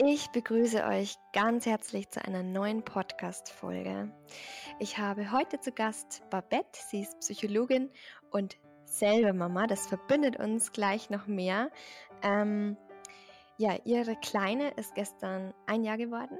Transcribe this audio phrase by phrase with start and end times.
[0.00, 4.12] Ich begrüße euch ganz herzlich zu einer neuen Podcast-Folge.
[4.78, 7.90] Ich habe heute zu Gast Babette, sie ist Psychologin
[8.30, 9.66] und selber Mama.
[9.66, 11.72] Das verbindet uns gleich noch mehr.
[12.22, 12.76] Ähm,
[13.56, 16.38] ja, ihre Kleine ist gestern ein Jahr geworden.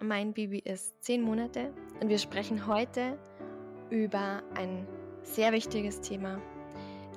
[0.00, 3.18] Mein Baby ist zehn Monate und wir sprechen heute
[3.90, 4.88] über ein
[5.22, 6.40] sehr wichtiges Thema.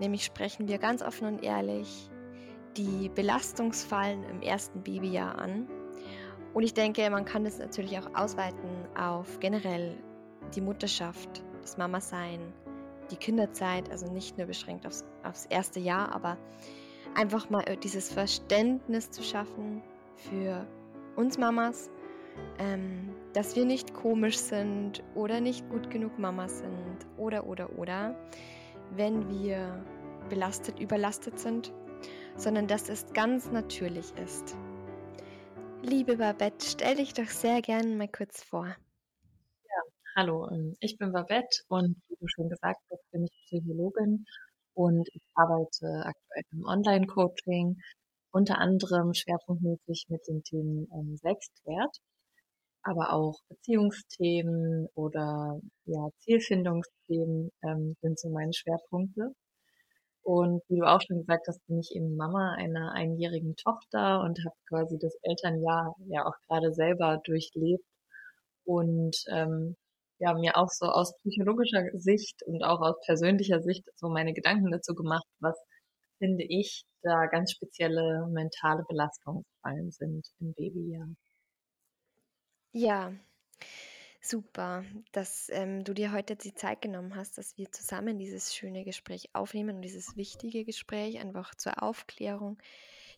[0.02, 2.10] Nämlich sprechen wir ganz offen und ehrlich
[2.76, 5.68] die Belastungsfallen im ersten Babyjahr an.
[6.54, 9.96] Und ich denke, man kann das natürlich auch ausweiten auf generell
[10.56, 12.40] die Mutterschaft, das Mama-Sein,
[13.12, 16.38] die Kinderzeit, also nicht nur beschränkt aufs, aufs erste Jahr, aber
[17.16, 19.82] einfach mal dieses Verständnis zu schaffen
[20.16, 20.66] für
[21.16, 21.90] uns Mamas,
[22.60, 28.16] ähm, dass wir nicht komisch sind oder nicht gut genug Mama sind oder oder oder,
[28.92, 29.84] wenn wir
[30.30, 31.72] belastet, überlastet sind
[32.38, 34.56] sondern dass es ganz natürlich ist.
[35.90, 38.66] Liebe Babette, stell dich doch sehr gerne mal kurz vor.
[38.68, 39.82] Ja,
[40.18, 44.26] hallo, ähm, ich bin Babette und wie du schon gesagt hast, bin ich Psychologin
[44.74, 47.78] und ich arbeite aktuell im Online-Coaching,
[48.32, 51.96] unter anderem schwerpunktmäßig mit den Themen ähm, Selbstwert,
[52.84, 59.32] aber auch Beziehungsthemen oder ja, Zielfindungsthemen ähm, sind so meine Schwerpunkte.
[60.28, 64.38] Und wie du auch schon gesagt hast, bin ich eben Mama einer einjährigen Tochter und
[64.44, 67.86] habe quasi das Elternjahr ja auch gerade selber durchlebt
[68.66, 69.78] und ähm,
[70.20, 74.70] ja, mir auch so aus psychologischer Sicht und auch aus persönlicher Sicht so meine Gedanken
[74.70, 75.58] dazu gemacht, was
[76.18, 81.08] finde ich da ganz spezielle mentale Belastungsfallen sind im Babyjahr.
[82.74, 83.14] Ja,
[84.30, 84.84] Super,
[85.14, 89.30] dass ähm, du dir heute die Zeit genommen hast, dass wir zusammen dieses schöne Gespräch
[89.32, 92.62] aufnehmen und dieses wichtige Gespräch einfach zur Aufklärung.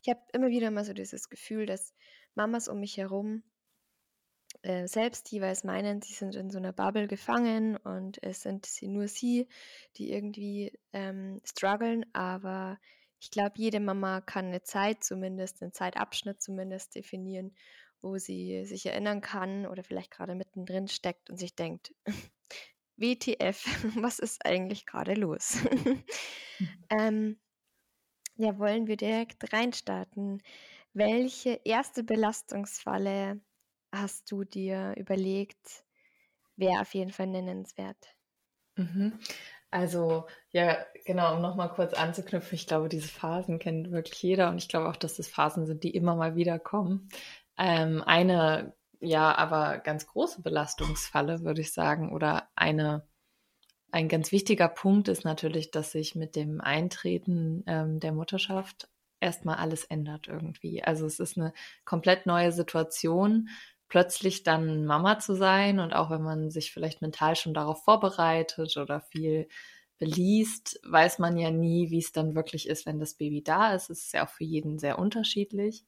[0.04, 1.96] Ich habe immer wieder mal so dieses Gefühl, dass
[2.36, 3.42] Mamas um mich herum
[4.62, 8.88] äh, selbst jeweils meinen, sie sind in so einer Bubble gefangen und es sind sie,
[8.88, 9.48] nur sie,
[9.96, 12.78] die irgendwie ähm, strugglen, aber
[13.20, 17.56] ich glaube, jede Mama kann eine Zeit zumindest, einen Zeitabschnitt zumindest definieren,
[18.02, 21.94] wo sie sich erinnern kann oder vielleicht gerade mittendrin steckt und sich denkt,
[22.98, 23.66] WTF,
[24.04, 25.58] was ist eigentlich gerade los?
[25.64, 26.04] Mhm.
[26.90, 27.40] ähm,
[28.36, 30.42] ja, wollen wir direkt reinstarten.
[30.94, 33.42] Welche erste Belastungsfalle
[33.92, 35.86] hast du dir überlegt,
[36.56, 38.16] wäre auf jeden Fall nennenswert?
[38.76, 39.20] Mhm.
[39.72, 44.58] Also, ja, genau, um nochmal kurz anzuknüpfen, ich glaube, diese Phasen kennt wirklich jeder und
[44.58, 47.10] ich glaube auch, dass das Phasen sind, die immer mal wieder kommen.
[47.60, 53.06] Ähm, eine, ja, aber ganz große Belastungsfalle, würde ich sagen, oder eine,
[53.92, 59.58] ein ganz wichtiger Punkt ist natürlich, dass sich mit dem Eintreten ähm, der Mutterschaft erstmal
[59.58, 60.84] alles ändert irgendwie.
[60.84, 61.54] Also es ist eine
[61.84, 63.50] komplett neue Situation,
[63.90, 68.78] plötzlich dann Mama zu sein und auch wenn man sich vielleicht mental schon darauf vorbereitet
[68.78, 69.50] oder viel
[69.98, 73.90] beliest, weiß man ja nie, wie es dann wirklich ist, wenn das Baby da ist.
[73.90, 75.84] Es ist ja auch für jeden sehr unterschiedlich.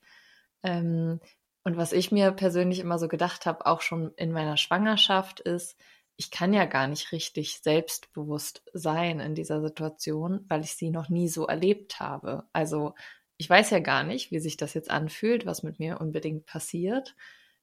[0.63, 1.21] Ähm,
[1.63, 5.77] und was ich mir persönlich immer so gedacht habe, auch schon in meiner Schwangerschaft, ist,
[6.17, 11.09] ich kann ja gar nicht richtig selbstbewusst sein in dieser Situation, weil ich sie noch
[11.09, 12.44] nie so erlebt habe.
[12.53, 12.94] Also
[13.38, 17.16] ich weiß ja gar nicht, wie sich das jetzt anfühlt, was mit mir unbedingt passiert.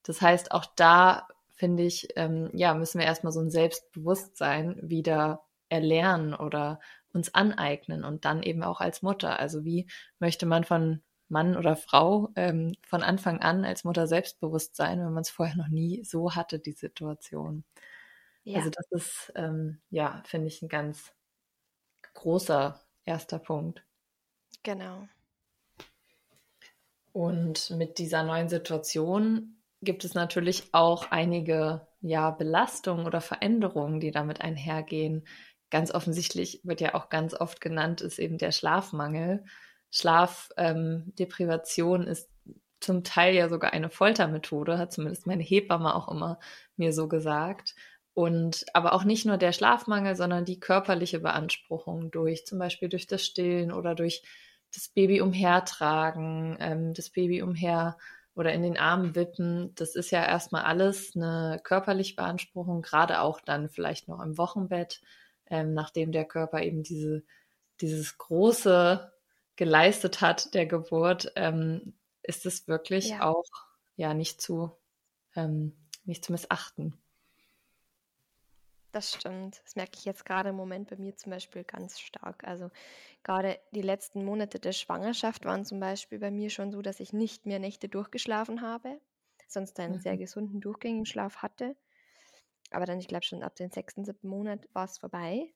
[0.03, 5.44] Das heißt, auch da finde ich, ähm, ja, müssen wir erstmal so ein Selbstbewusstsein wieder
[5.69, 6.80] erlernen oder
[7.12, 9.38] uns aneignen und dann eben auch als Mutter.
[9.38, 9.88] Also wie
[10.19, 15.12] möchte man von Mann oder Frau ähm, von Anfang an als Mutter selbstbewusst sein, wenn
[15.12, 17.65] man es vorher noch nie so hatte, die Situation.
[18.44, 18.59] Ja.
[18.59, 21.12] Also das ist, ähm, ja, finde ich ein ganz
[22.15, 23.84] großer erster Punkt.
[24.62, 25.06] Genau.
[27.12, 34.10] Und mit dieser neuen Situation gibt es natürlich auch einige ja, Belastungen oder Veränderungen, die
[34.10, 35.27] damit einhergehen.
[35.71, 39.45] Ganz offensichtlich wird ja auch ganz oft genannt, ist eben der Schlafmangel.
[39.91, 42.28] Schlafdeprivation ähm, ist
[42.81, 46.39] zum Teil ja sogar eine Foltermethode, hat zumindest meine Hebamme auch immer
[46.77, 47.74] mir so gesagt.
[48.15, 53.07] Und aber auch nicht nur der Schlafmangel, sondern die körperliche Beanspruchung durch zum Beispiel durch
[53.07, 54.22] das Stillen oder durch
[54.74, 57.97] das Baby umhertragen, ähm, das Baby umher
[58.34, 59.74] oder in den Armen wippen.
[59.77, 65.01] Das ist ja erstmal alles eine körperliche Beanspruchung, gerade auch dann vielleicht noch im Wochenbett,
[65.47, 67.24] ähm, nachdem der Körper eben diese,
[67.80, 69.12] dieses große
[69.59, 73.21] geleistet hat, der Geburt, ähm, ist es wirklich ja.
[73.21, 73.45] auch
[73.97, 74.72] ja nicht zu
[75.37, 75.77] ähm,
[76.07, 76.97] nicht zu missachten.
[78.93, 79.60] Das stimmt.
[79.65, 82.45] Das merke ich jetzt gerade im Moment bei mir zum Beispiel ganz stark.
[82.45, 82.71] Also
[83.22, 87.13] gerade die letzten Monate der Schwangerschaft waren zum Beispiel bei mir schon so, dass ich
[87.13, 89.01] nicht mehr Nächte durchgeschlafen habe,
[89.47, 90.19] sonst einen sehr Mhm.
[90.19, 91.77] gesunden, durchgängigen Schlaf hatte.
[92.71, 95.53] Aber dann, ich glaube schon ab dem sechsten, siebten Monat war es vorbei.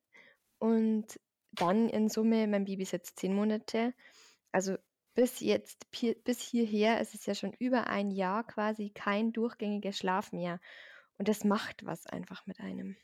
[0.58, 1.20] Und
[1.52, 3.94] dann in Summe, mein Baby ist jetzt zehn Monate.
[4.52, 4.76] Also
[5.14, 5.86] bis jetzt,
[6.24, 10.60] bis hierher ist es ja schon über ein Jahr quasi kein durchgängiger Schlaf mehr.
[11.18, 12.96] Und das macht was einfach mit einem.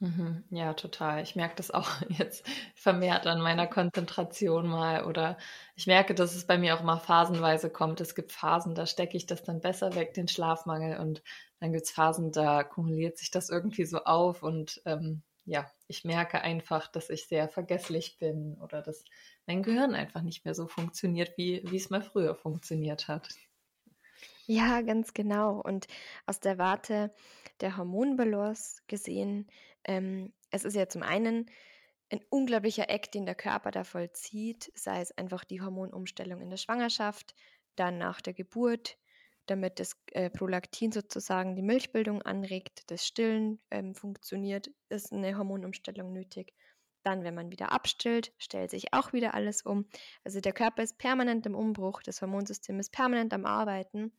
[0.00, 0.42] Mhm.
[0.50, 1.22] Ja, total.
[1.22, 2.44] Ich merke das auch jetzt
[2.74, 5.38] vermehrt an meiner Konzentration mal oder
[5.76, 8.00] ich merke, dass es bei mir auch mal phasenweise kommt.
[8.00, 11.22] Es gibt Phasen, da stecke ich das dann besser weg, den Schlafmangel, und
[11.60, 16.04] dann gibt es Phasen, da kumuliert sich das irgendwie so auf und ähm, ja, ich
[16.04, 19.04] merke einfach, dass ich sehr vergesslich bin oder dass
[19.46, 23.28] mein Gehirn einfach nicht mehr so funktioniert, wie, wie es mal früher funktioniert hat.
[24.46, 25.60] Ja, ganz genau.
[25.60, 25.86] Und
[26.26, 27.14] aus der Warte
[27.60, 29.48] der Hormonbalance gesehen,
[29.84, 31.50] ähm, es ist ja zum einen
[32.10, 36.58] ein unglaublicher Act, den der Körper da vollzieht, sei es einfach die Hormonumstellung in der
[36.58, 37.34] Schwangerschaft,
[37.76, 38.98] dann nach der Geburt,
[39.46, 46.12] damit das äh, Prolaktin sozusagen die Milchbildung anregt, das Stillen ähm, funktioniert, ist eine Hormonumstellung
[46.12, 46.54] nötig.
[47.02, 49.86] Dann, wenn man wieder abstillt, stellt sich auch wieder alles um.
[50.24, 54.12] Also der Körper ist permanent im Umbruch, das Hormonsystem ist permanent am Arbeiten.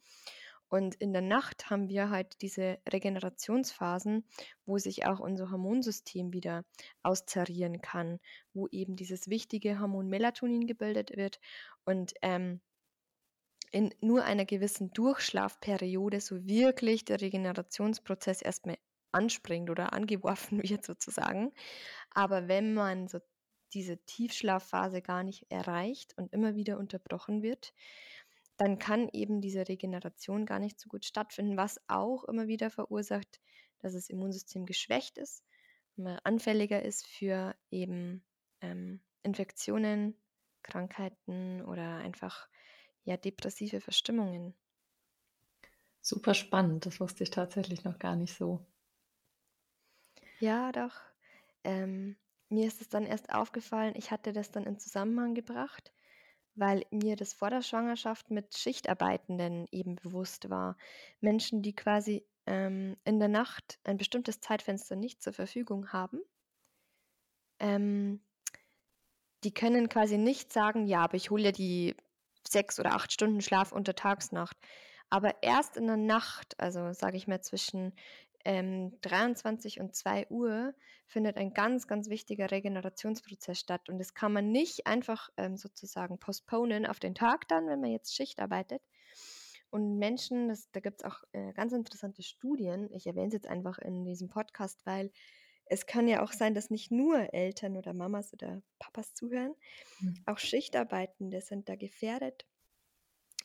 [0.74, 4.28] Und in der Nacht haben wir halt diese Regenerationsphasen,
[4.66, 6.66] wo sich auch unser Hormonsystem wieder
[7.04, 8.20] austarieren kann,
[8.54, 11.40] wo eben dieses wichtige Hormon Melatonin gebildet wird
[11.86, 12.60] und ähm,
[13.74, 18.78] in nur einer gewissen Durchschlafperiode so wirklich der Regenerationsprozess erstmal
[19.12, 21.52] anspringt oder angeworfen wird sozusagen.
[22.12, 23.20] Aber wenn man so
[23.74, 27.74] diese Tiefschlafphase gar nicht erreicht und immer wieder unterbrochen wird,
[28.58, 33.42] dann kann eben diese Regeneration gar nicht so gut stattfinden, was auch immer wieder verursacht,
[33.80, 35.44] dass das Immunsystem geschwächt ist,
[35.96, 38.24] man anfälliger ist für eben
[38.62, 40.16] ähm, Infektionen,
[40.62, 42.48] Krankheiten oder einfach
[43.04, 44.56] ja depressive Verstimmungen.
[46.02, 48.64] Super spannend, das wusste ich tatsächlich noch gar nicht so.
[50.40, 51.02] Ja, doch.
[51.64, 52.18] Ähm,
[52.50, 55.92] mir ist es dann erst aufgefallen, ich hatte das dann in Zusammenhang gebracht,
[56.56, 60.78] weil mir das vor der Schwangerschaft mit Schichtarbeitenden eben bewusst war.
[61.22, 66.22] Menschen, die quasi ähm, in der Nacht ein bestimmtes Zeitfenster nicht zur Verfügung haben.
[67.60, 68.22] Ähm,
[69.44, 71.96] die können quasi nicht sagen, ja, aber ich hole ja die
[72.48, 74.58] sechs oder acht Stunden Schlaf unter Tagsnacht.
[75.10, 77.94] Aber erst in der Nacht, also sage ich mal zwischen
[78.46, 80.74] ähm, 23 und 2 Uhr,
[81.06, 83.90] findet ein ganz, ganz wichtiger Regenerationsprozess statt.
[83.90, 87.92] Und das kann man nicht einfach ähm, sozusagen postponen auf den Tag dann, wenn man
[87.92, 88.82] jetzt Schicht arbeitet.
[89.70, 93.48] Und Menschen, das, da gibt es auch äh, ganz interessante Studien, ich erwähne es jetzt
[93.48, 95.12] einfach in diesem Podcast, weil
[95.66, 99.56] es kann ja auch sein, dass nicht nur Eltern oder Mamas oder Papas zuhören,
[100.02, 100.24] Mhm.
[100.26, 102.46] auch Schichtarbeitende sind da gefährdet,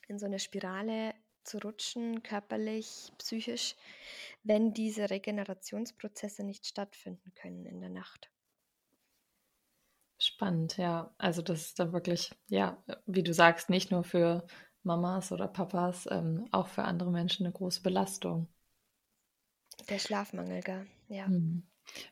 [0.09, 3.77] in so eine Spirale zu rutschen, körperlich, psychisch,
[4.43, 8.29] wenn diese Regenerationsprozesse nicht stattfinden können in der Nacht.
[10.21, 11.13] Spannend, ja.
[11.19, 14.47] Also das ist dann wirklich, ja, wie du sagst, nicht nur für
[14.85, 18.49] Mamas oder Papas, ähm, auch für andere Menschen eine große Belastung.
[19.89, 20.87] Der Schlafmangel, gell?
[21.09, 21.33] Ja.
[21.33, 21.63] Mhm.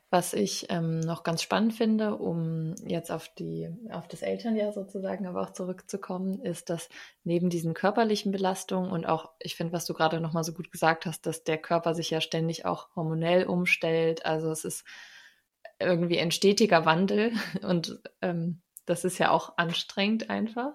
[0.09, 5.27] Was ich ähm, noch ganz spannend finde, um jetzt auf die, auf das Elternjahr sozusagen
[5.27, 6.89] aber auch zurückzukommen, ist, dass
[7.23, 11.05] neben diesen körperlichen Belastungen und auch, ich finde, was du gerade nochmal so gut gesagt
[11.05, 14.25] hast, dass der Körper sich ja ständig auch hormonell umstellt.
[14.25, 14.85] Also es ist
[15.79, 17.31] irgendwie ein stetiger Wandel
[17.63, 20.73] und ähm, das ist ja auch anstrengend einfach.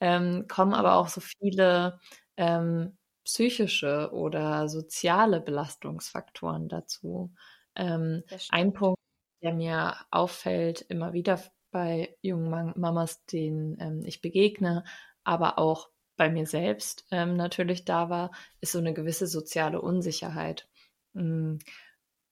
[0.00, 2.00] Ähm, kommen aber auch so viele
[2.36, 7.32] ähm, psychische oder soziale Belastungsfaktoren dazu.
[7.74, 8.98] Ähm, ein Punkt,
[9.42, 14.84] der mir auffällt, immer wieder bei jungen Mamas, denen ähm, ich begegne,
[15.24, 20.68] aber auch bei mir selbst ähm, natürlich da war, ist so eine gewisse soziale Unsicherheit.
[21.14, 21.56] Mm.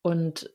[0.03, 0.51] Und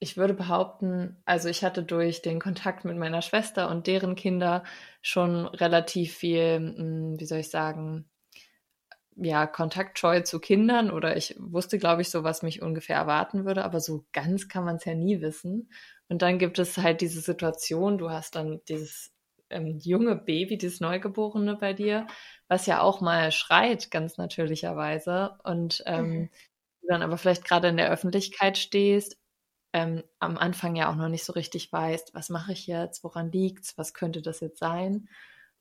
[0.00, 4.64] ich würde behaupten, also ich hatte durch den Kontakt mit meiner Schwester und deren Kinder
[5.02, 8.08] schon relativ viel, mm, wie soll ich sagen,
[9.16, 13.64] ja, Kontaktscheu zu Kindern oder ich wusste, glaube ich, so, was mich ungefähr erwarten würde,
[13.64, 15.70] aber so ganz kann man es ja nie wissen.
[16.08, 19.12] Und dann gibt es halt diese Situation, du hast dann dieses
[19.50, 22.06] ähm, junge Baby, dieses Neugeborene bei dir,
[22.48, 25.38] was ja auch mal schreit, ganz natürlicherweise.
[25.44, 26.30] Und ähm, mhm.
[26.80, 29.18] du dann aber vielleicht gerade in der Öffentlichkeit stehst,
[29.72, 33.30] ähm, am Anfang ja auch noch nicht so richtig weißt, was mache ich jetzt, woran
[33.30, 35.08] liegt's, was könnte das jetzt sein?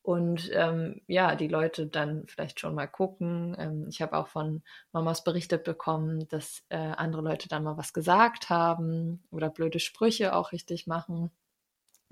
[0.02, 3.56] Und ähm, ja, die Leute dann vielleicht schon mal gucken.
[3.60, 7.94] Ähm, ich habe auch von Mamas berichtet bekommen, dass äh, andere Leute dann mal was
[7.94, 11.32] gesagt haben oder blöde Sprüche auch richtig machen.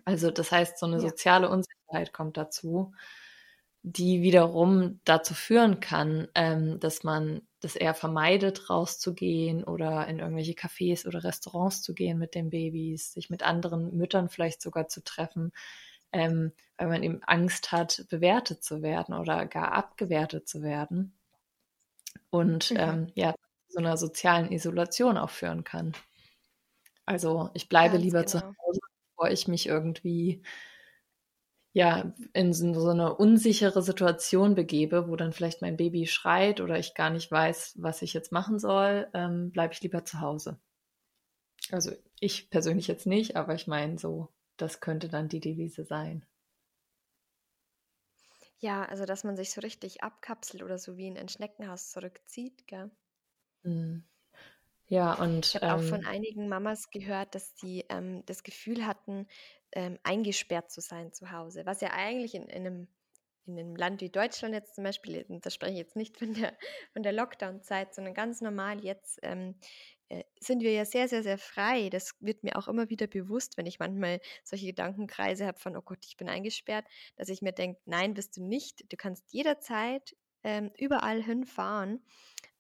[0.06, 1.02] Also das heißt, so eine ja.
[1.02, 2.94] soziale Unsicherheit kommt dazu,
[3.84, 10.54] die wiederum dazu führen kann, ähm, dass man das eher vermeidet, rauszugehen oder in irgendwelche
[10.54, 15.04] Cafés oder Restaurants zu gehen mit den Babys, sich mit anderen Müttern vielleicht sogar zu
[15.04, 15.52] treffen,
[16.12, 21.18] ähm, weil man eben Angst hat, bewertet zu werden oder gar abgewertet zu werden.
[22.30, 22.78] Und mhm.
[22.78, 23.36] ähm, ja,
[23.68, 25.94] so einer sozialen Isolation auch führen kann.
[27.06, 28.30] Also ich bleibe Ganz lieber genau.
[28.30, 30.44] zu Hause, bevor ich mich irgendwie
[31.74, 36.96] ja in so eine unsichere Situation begebe, wo dann vielleicht mein Baby schreit oder ich
[36.96, 40.60] gar nicht weiß, was ich jetzt machen soll, ähm, bleibe ich lieber zu Hause.
[41.72, 46.26] Also ich persönlich jetzt nicht, aber ich meine so das könnte dann die Devise sein.
[48.60, 52.68] Ja, also dass man sich so richtig abkapselt oder so wie in ein Schneckenhaus zurückzieht,
[52.68, 52.92] gell?
[53.64, 54.04] Mhm.
[54.88, 58.86] Ja, und Ich habe auch von ähm einigen Mamas gehört, dass sie ähm, das Gefühl
[58.86, 59.28] hatten,
[59.72, 62.88] ähm, eingesperrt zu sein zu Hause, was ja eigentlich in, in einem
[63.46, 66.58] in einem Land wie Deutschland jetzt zum Beispiel, da spreche ich jetzt nicht von der,
[66.92, 69.97] von der Lockdown-Zeit, sondern ganz normal jetzt ähm, äh,
[70.40, 71.90] sind wir ja sehr, sehr, sehr frei.
[71.90, 75.82] Das wird mir auch immer wieder bewusst, wenn ich manchmal solche Gedankenkreise habe von, oh
[75.82, 76.86] Gott, ich bin eingesperrt,
[77.16, 78.92] dass ich mir denke, nein, bist du nicht.
[78.92, 82.02] Du kannst jederzeit ähm, überall hinfahren.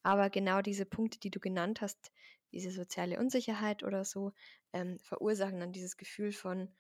[0.04, 2.12] Aber genau diese Punkte, die du genannt hast,
[2.51, 4.34] diese soziale Unsicherheit oder so,
[4.74, 6.74] ähm, verursachen dann dieses Gefühl von,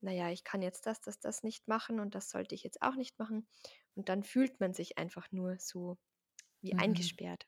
[0.00, 2.96] naja, ich kann jetzt das, das, das nicht machen und das sollte ich jetzt auch
[2.96, 3.46] nicht machen.
[3.94, 5.96] Und dann fühlt man sich einfach nur so
[6.60, 6.80] wie mhm.
[6.80, 7.46] eingesperrt.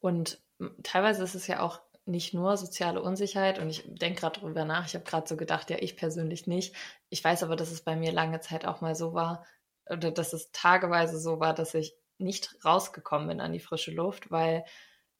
[0.00, 0.40] Und
[0.82, 4.86] teilweise ist es ja auch nicht nur soziale Unsicherheit und ich denke gerade darüber nach,
[4.86, 6.74] ich habe gerade so gedacht, ja, ich persönlich nicht.
[7.08, 9.44] Ich weiß aber, dass es bei mir lange Zeit auch mal so war,
[9.88, 14.30] oder dass es tageweise so war, dass ich nicht rausgekommen bin an die frische Luft,
[14.30, 14.64] weil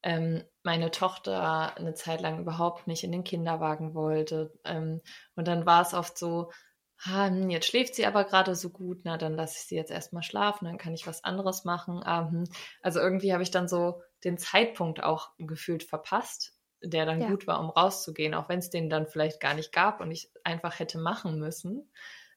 [0.03, 4.53] ähm, meine Tochter eine Zeit lang überhaupt nicht in den Kinderwagen wollte.
[4.65, 5.01] Ähm,
[5.35, 6.51] und dann war es oft so,
[6.99, 10.23] hm, jetzt schläft sie aber gerade so gut, na, dann lasse ich sie jetzt erstmal
[10.23, 12.03] schlafen, dann kann ich was anderes machen.
[12.07, 12.45] Ähm,
[12.83, 17.29] also irgendwie habe ich dann so den Zeitpunkt auch gefühlt verpasst, der dann ja.
[17.29, 20.31] gut war, um rauszugehen, auch wenn es den dann vielleicht gar nicht gab und ich
[20.45, 21.91] einfach hätte machen müssen.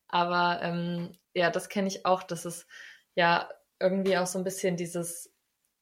[0.08, 2.68] Aber ähm, ja, das kenne ich auch, dass es
[3.16, 3.50] ja
[3.80, 5.34] irgendwie auch so ein bisschen dieses,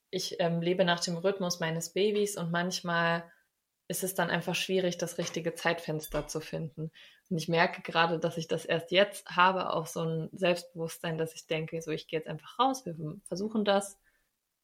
[0.09, 3.29] ich ähm, lebe nach dem Rhythmus meines Babys und manchmal
[3.87, 6.91] ist es dann einfach schwierig, das richtige Zeitfenster zu finden.
[7.29, 11.35] Und ich merke gerade, dass ich das erst jetzt habe, auch so ein Selbstbewusstsein, dass
[11.35, 13.99] ich denke, so ich gehe jetzt einfach raus, wir versuchen das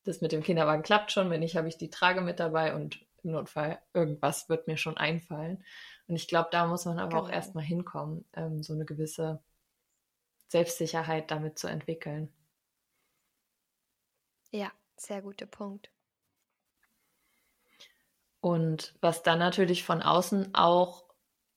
[0.08, 3.06] das mit dem Kinderwagen klappt schon, wenn nicht, habe ich die Trage mit dabei und
[3.24, 5.64] im Notfall irgendwas wird mir schon einfallen.
[6.08, 7.24] Und ich glaube, da muss man aber genau.
[7.24, 9.42] auch erstmal hinkommen, ähm, so eine gewisse
[10.48, 12.32] Selbstsicherheit damit zu entwickeln.
[14.52, 15.92] Ja, sehr guter Punkt.
[18.40, 21.04] Und was dann natürlich von außen auch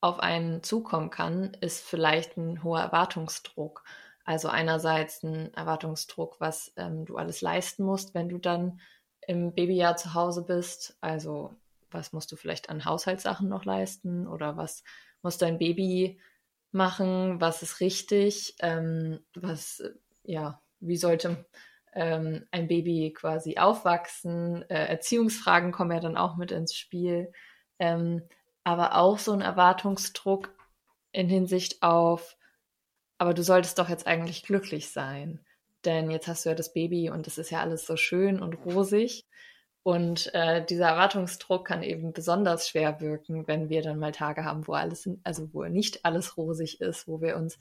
[0.01, 3.83] auf einen zukommen kann, ist vielleicht ein hoher Erwartungsdruck.
[4.25, 8.79] Also einerseits ein Erwartungsdruck, was ähm, du alles leisten musst, wenn du dann
[9.27, 10.97] im Babyjahr zu Hause bist.
[11.01, 11.53] Also
[11.89, 14.83] was musst du vielleicht an Haushaltssachen noch leisten oder was
[15.21, 16.19] muss dein Baby
[16.71, 19.83] machen, was ist richtig, ähm, was,
[20.23, 21.45] ja, wie sollte
[21.93, 24.63] ähm, ein Baby quasi aufwachsen.
[24.69, 27.31] Äh, Erziehungsfragen kommen ja dann auch mit ins Spiel.
[27.79, 28.23] Ähm,
[28.63, 30.53] aber auch so ein Erwartungsdruck
[31.11, 32.37] in Hinsicht auf,
[33.21, 35.39] aber du solltest doch jetzt eigentlich glücklich sein.
[35.85, 38.55] Denn jetzt hast du ja das Baby und es ist ja alles so schön und
[38.65, 39.27] rosig.
[39.83, 44.65] Und äh, dieser Erwartungsdruck kann eben besonders schwer wirken, wenn wir dann mal Tage haben,
[44.65, 47.59] wo alles, also wo nicht alles rosig ist, wo wir uns,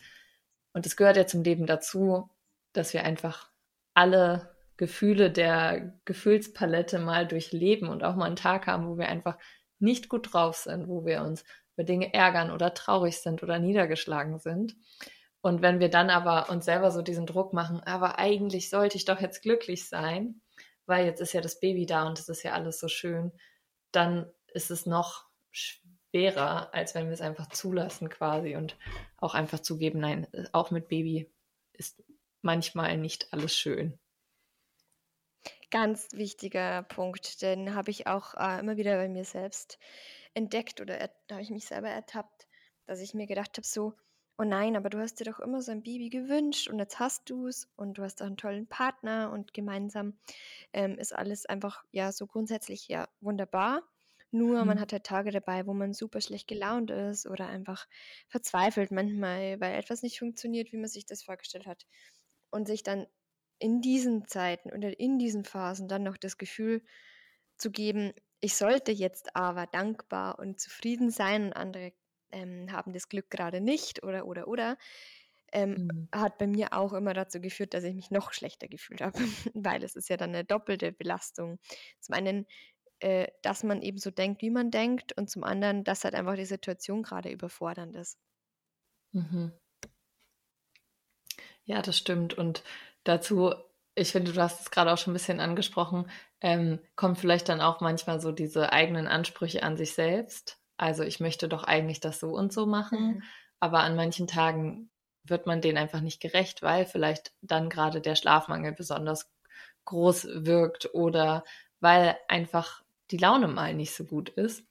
[0.73, 2.31] und es gehört ja zum Leben dazu,
[2.73, 3.51] dass wir einfach
[3.93, 9.37] alle Gefühle der Gefühlspalette mal durchleben und auch mal einen Tag haben, wo wir einfach
[9.79, 14.39] nicht gut drauf sind, wo wir uns über Dinge ärgern oder traurig sind oder niedergeschlagen
[14.39, 14.75] sind.
[15.43, 19.07] Und wenn wir dann aber uns selber so diesen Druck machen, aber eigentlich sollte ich
[19.07, 20.43] doch jetzt glücklich sein,
[20.87, 23.33] weil jetzt ist ja das Baby da und es ist ja alles so schön,
[23.93, 28.77] dann ist es noch schwerer, als wenn wir es einfach zulassen quasi und
[29.17, 31.33] auch einfach zugeben, nein, auch mit Baby
[31.73, 32.03] ist
[32.43, 33.99] manchmal nicht alles schön.
[35.71, 39.79] Ganz wichtiger Punkt, den habe ich auch äh, immer wieder bei mir selbst
[40.35, 42.49] entdeckt oder da habe ich mich selber ertappt,
[42.87, 43.95] dass ich mir gedacht habe, so,
[44.41, 47.29] oh nein, aber du hast dir doch immer so ein Baby gewünscht und jetzt hast
[47.29, 50.15] du es und du hast auch einen tollen Partner und gemeinsam
[50.73, 53.83] ähm, ist alles einfach ja so grundsätzlich ja wunderbar.
[54.31, 54.81] Nur man mhm.
[54.81, 57.87] hat halt Tage dabei, wo man super schlecht gelaunt ist oder einfach
[58.29, 61.85] verzweifelt manchmal, weil etwas nicht funktioniert, wie man sich das vorgestellt hat.
[62.51, 63.07] Und sich dann
[63.59, 66.83] in diesen Zeiten oder in diesen Phasen dann noch das Gefühl
[67.59, 71.93] zu geben, ich sollte jetzt aber dankbar und zufrieden sein und andere
[72.33, 74.77] ähm, haben das Glück gerade nicht oder oder oder,
[75.53, 76.09] ähm, mhm.
[76.13, 79.19] hat bei mir auch immer dazu geführt, dass ich mich noch schlechter gefühlt habe,
[79.55, 81.59] weil es ist ja dann eine doppelte Belastung.
[82.01, 82.47] Zum einen,
[83.01, 86.37] äh, dass man eben so denkt, wie man denkt und zum anderen, dass halt einfach
[86.37, 88.19] die Situation gerade überfordernd ist.
[89.13, 89.53] Mhm.
[91.65, 92.35] Ja, das stimmt.
[92.35, 92.63] Und
[93.05, 93.55] dazu,
[93.95, 96.11] ich finde, du hast es gerade auch schon ein bisschen angesprochen,
[96.41, 100.60] ähm, kommt vielleicht dann auch manchmal so diese eigenen Ansprüche an sich selbst.
[100.81, 103.23] Also ich möchte doch eigentlich das so und so machen, mhm.
[103.61, 104.89] aber an manchen Tagen
[105.25, 109.31] wird man denen einfach nicht gerecht, weil vielleicht dann gerade der Schlafmangel besonders
[109.85, 111.45] groß wirkt oder
[111.81, 114.65] weil einfach die Laune mal nicht so gut ist.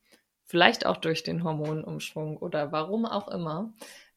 [0.46, 3.72] Vielleicht auch durch den Hormonumschwung oder warum auch immer.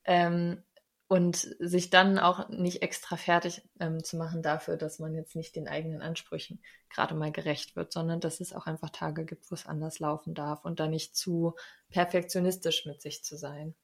[0.04, 0.62] Ähm,
[1.12, 5.54] und sich dann auch nicht extra fertig ähm, zu machen dafür, dass man jetzt nicht
[5.56, 9.54] den eigenen Ansprüchen gerade mal gerecht wird, sondern dass es auch einfach Tage gibt, wo
[9.54, 11.54] es anders laufen darf und da nicht zu
[11.90, 13.74] perfektionistisch mit sich zu sein.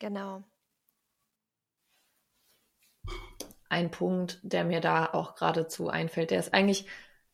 [0.00, 0.42] Genau.
[3.68, 6.88] Ein Punkt, der mir da auch geradezu einfällt, der ist eigentlich,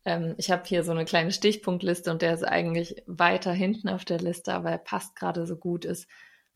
[0.05, 4.05] ähm, ich habe hier so eine kleine Stichpunktliste und der ist eigentlich weiter hinten auf
[4.05, 6.07] der Liste, aber er passt gerade so gut, ist,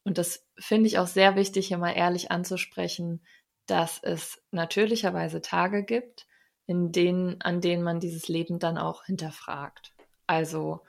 [0.09, 3.21] und das finde ich auch sehr wichtig, hier mal ehrlich anzusprechen,
[3.67, 6.25] dass es natürlicherweise Tage gibt,
[6.65, 9.93] in denen, an denen man dieses Leben dann auch hinterfragt.
[10.25, 10.81] Also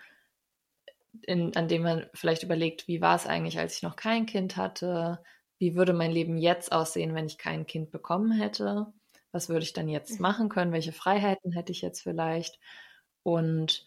[1.20, 4.56] in, an dem man vielleicht überlegt, wie war es eigentlich, als ich noch kein Kind
[4.56, 5.22] hatte?
[5.58, 8.86] Wie würde mein Leben jetzt aussehen, wenn ich kein Kind bekommen hätte?
[9.32, 10.22] Was würde ich dann jetzt mhm.
[10.22, 10.72] machen können?
[10.72, 12.58] Welche Freiheiten hätte ich jetzt vielleicht?
[13.22, 13.84] Und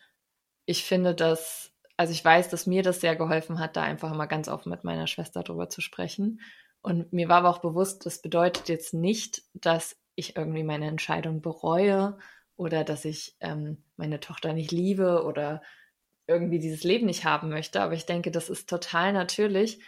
[0.67, 4.25] ich finde das, also ich weiß, dass mir das sehr geholfen hat, da einfach mal
[4.25, 6.41] ganz offen mit meiner Schwester drüber zu sprechen.
[6.81, 11.41] Und mir war aber auch bewusst, das bedeutet jetzt nicht, dass ich irgendwie meine Entscheidung
[11.41, 12.17] bereue
[12.55, 15.61] oder dass ich ähm, meine Tochter nicht liebe oder
[16.27, 17.81] irgendwie dieses Leben nicht haben möchte.
[17.81, 19.83] Aber ich denke, das ist total natürlich,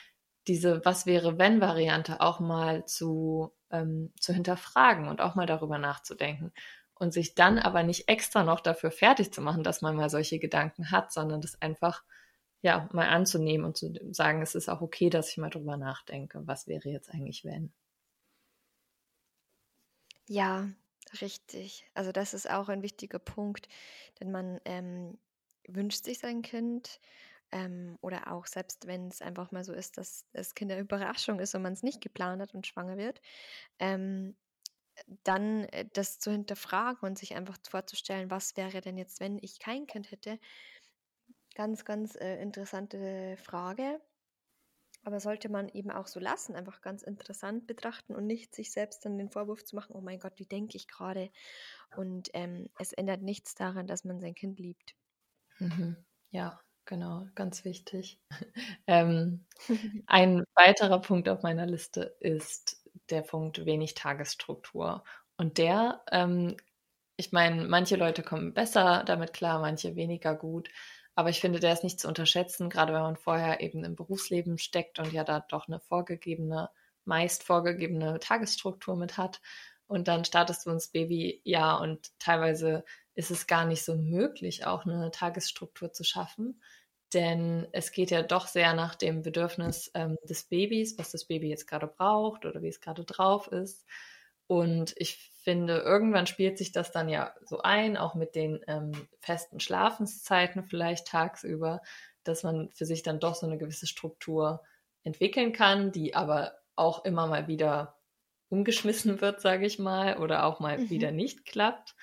[0.47, 5.77] diese Was wäre wenn Variante auch mal zu, ähm, zu hinterfragen und auch mal darüber
[5.77, 6.53] nachzudenken.
[6.97, 10.39] Und sich dann aber nicht extra noch dafür fertig zu machen, dass man mal solche
[10.39, 12.03] Gedanken hat, sondern das einfach
[12.61, 16.41] ja mal anzunehmen und zu sagen, es ist auch okay, dass ich mal drüber nachdenke,
[16.47, 17.73] was wäre jetzt eigentlich wenn.
[20.27, 20.69] Ja,
[21.21, 21.85] richtig.
[21.93, 23.67] Also das ist auch ein wichtiger Punkt,
[24.19, 25.17] denn man ähm,
[25.67, 26.99] wünscht sich sein Kind.
[27.51, 31.39] Ähm, oder auch selbst wenn es einfach mal so ist, dass das Kind eine Überraschung
[31.39, 33.21] ist und man es nicht geplant hat und schwanger wird,
[33.79, 34.35] ähm,
[35.23, 39.59] dann äh, das zu hinterfragen und sich einfach vorzustellen, was wäre denn jetzt, wenn ich
[39.59, 40.39] kein Kind hätte.
[41.55, 44.01] Ganz, ganz äh, interessante Frage.
[45.03, 49.05] Aber sollte man eben auch so lassen, einfach ganz interessant betrachten und nicht sich selbst
[49.05, 51.29] dann den Vorwurf zu machen, oh mein Gott, wie denke ich gerade?
[51.95, 54.95] Und ähm, es ändert nichts daran, dass man sein Kind liebt.
[55.59, 55.95] Mhm.
[56.31, 58.19] Ja, genau, ganz wichtig.
[58.87, 59.45] ähm,
[60.07, 65.03] ein weiterer Punkt auf meiner Liste ist der Punkt wenig Tagesstruktur.
[65.37, 66.55] Und der, ähm,
[67.17, 70.69] ich meine, manche Leute kommen besser damit klar, manche weniger gut.
[71.15, 74.57] Aber ich finde, der ist nicht zu unterschätzen, gerade wenn man vorher eben im Berufsleben
[74.57, 76.69] steckt und ja da doch eine vorgegebene,
[77.05, 79.41] meist vorgegebene Tagesstruktur mit hat.
[79.87, 84.85] Und dann startest du ins Babyjahr und teilweise ist es gar nicht so möglich, auch
[84.85, 86.61] eine Tagesstruktur zu schaffen.
[87.13, 91.49] Denn es geht ja doch sehr nach dem Bedürfnis ähm, des Babys, was das Baby
[91.49, 93.85] jetzt gerade braucht oder wie es gerade drauf ist.
[94.47, 98.91] Und ich finde, irgendwann spielt sich das dann ja so ein, auch mit den ähm,
[99.19, 101.81] festen Schlafenszeiten vielleicht tagsüber,
[102.23, 104.63] dass man für sich dann doch so eine gewisse Struktur
[105.03, 107.97] entwickeln kann, die aber auch immer mal wieder
[108.49, 110.89] umgeschmissen wird, sage ich mal, oder auch mal mhm.
[110.89, 111.95] wieder nicht klappt.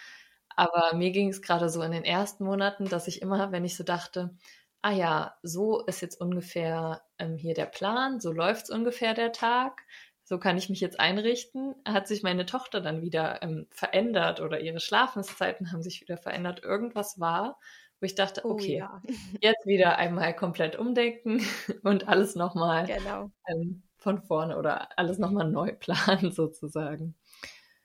[0.55, 3.77] Aber mir ging es gerade so in den ersten Monaten, dass ich immer, wenn ich
[3.77, 4.37] so dachte,
[4.83, 9.33] ah ja, so ist jetzt ungefähr ähm, hier der Plan, so läuft es ungefähr der
[9.33, 9.83] Tag,
[10.25, 14.61] so kann ich mich jetzt einrichten, hat sich meine Tochter dann wieder ähm, verändert oder
[14.61, 16.63] ihre Schlafenszeiten haben sich wieder verändert.
[16.63, 17.59] Irgendwas war,
[18.01, 19.03] wo ich dachte, oh, okay, ja.
[19.41, 21.41] jetzt wieder einmal komplett umdenken
[21.83, 23.31] und alles nochmal genau.
[23.47, 27.15] ähm, von vorne oder alles nochmal neu planen sozusagen.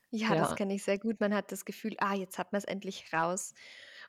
[0.09, 1.19] Ja, das kenne ich sehr gut.
[1.19, 3.53] Man hat das Gefühl, ah, jetzt hat man es endlich raus.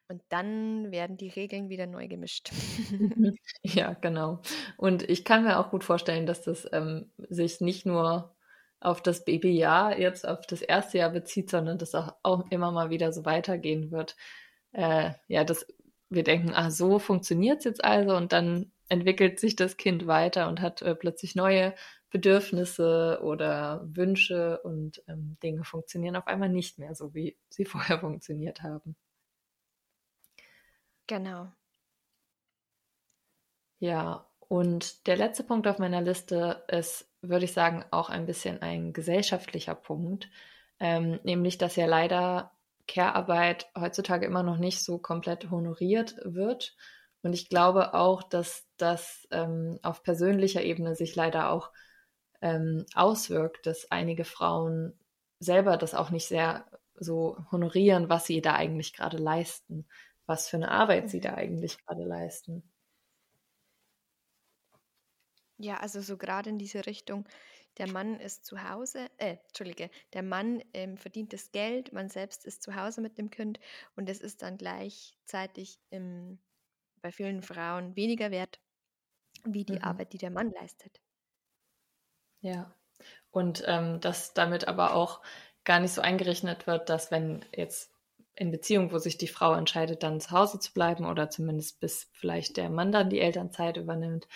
[0.09, 2.51] Und dann werden die Regeln wieder neu gemischt.
[3.63, 4.41] Ja, genau.
[4.77, 8.35] Und ich kann mir auch gut vorstellen, dass das ähm, sich nicht nur
[8.81, 12.91] auf das Babyjahr, jetzt auf das erste Jahr bezieht, sondern dass auch, auch immer mal
[12.91, 14.17] wieder so weitergehen wird.
[14.73, 15.67] Äh, ja, das
[16.11, 20.49] wir denken, ah, so funktioniert es jetzt also und dann entwickelt sich das Kind weiter
[20.49, 21.75] und hat äh, plötzlich neue
[22.11, 28.01] Bedürfnisse oder Wünsche und ähm, Dinge funktionieren auf einmal nicht mehr so, wie sie vorher
[28.01, 28.97] funktioniert haben.
[31.09, 31.57] Genau.
[33.81, 38.63] Ja, und der letzte Punkt auf meiner Liste ist, würde ich sagen, auch ein bisschen
[38.63, 40.29] ein gesellschaftlicher Punkt,
[40.81, 42.53] ähm, nämlich dass ja leider
[42.87, 46.77] Care-Arbeit heutzutage immer noch nicht so komplett honoriert wird.
[47.23, 51.71] Und ich glaube auch, dass das ähm, auf persönlicher Ebene sich leider auch
[52.41, 54.99] ähm, auswirkt, dass einige Frauen
[55.41, 59.87] selber das auch nicht sehr so honorieren, was sie da eigentlich gerade leisten,
[60.29, 61.39] was für eine Arbeit sie da mhm.
[61.39, 62.63] eigentlich gerade leisten.
[65.57, 67.27] Ja, also so gerade in diese Richtung,
[67.79, 72.45] der Mann ist zu Hause, äh, Entschuldige, der Mann ähm, verdient das Geld, man selbst
[72.45, 73.59] ist zu Hause mit dem Kind
[73.97, 76.39] und es ist dann gleichzeitig im,
[77.01, 78.61] bei vielen Frauen weniger wert
[79.45, 79.83] wie die mhm.
[79.83, 81.01] Arbeit, die der Mann leistet.
[82.41, 82.73] Ja,
[83.31, 85.23] und ähm, dass damit aber auch
[85.65, 87.93] gar nicht so eingerechnet wird, dass wenn jetzt
[88.39, 92.09] in Beziehung, wo sich die Frau entscheidet, dann zu Hause zu bleiben oder zumindest bis
[92.13, 94.29] vielleicht der Mann dann die Elternzeit übernimmt,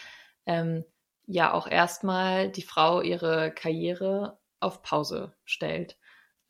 [0.44, 0.84] ähm,
[1.26, 5.96] ja auch erstmal die Frau ihre Karriere auf Pause stellt.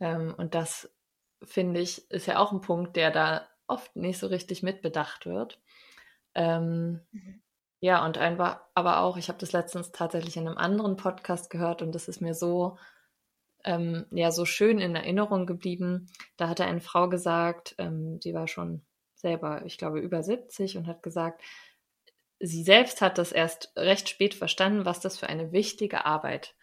[0.00, 0.90] Ähm, und das
[1.42, 5.60] finde ich, ist ja auch ein Punkt, der da oft nicht so richtig mitbedacht wird.
[6.34, 7.42] Ähm, mhm.
[7.80, 11.82] Ja, und einfach, aber auch, ich habe das letztens tatsächlich in einem anderen Podcast gehört
[11.82, 12.78] und das ist mir so,
[13.64, 16.08] ähm, ja, so schön in Erinnerung geblieben.
[16.36, 18.82] Da hatte eine Frau gesagt, ähm, die war schon
[19.14, 21.42] selber, ich glaube, über 70 und hat gesagt,
[22.40, 26.54] sie selbst hat das erst recht spät verstanden, was das für eine wichtige Arbeit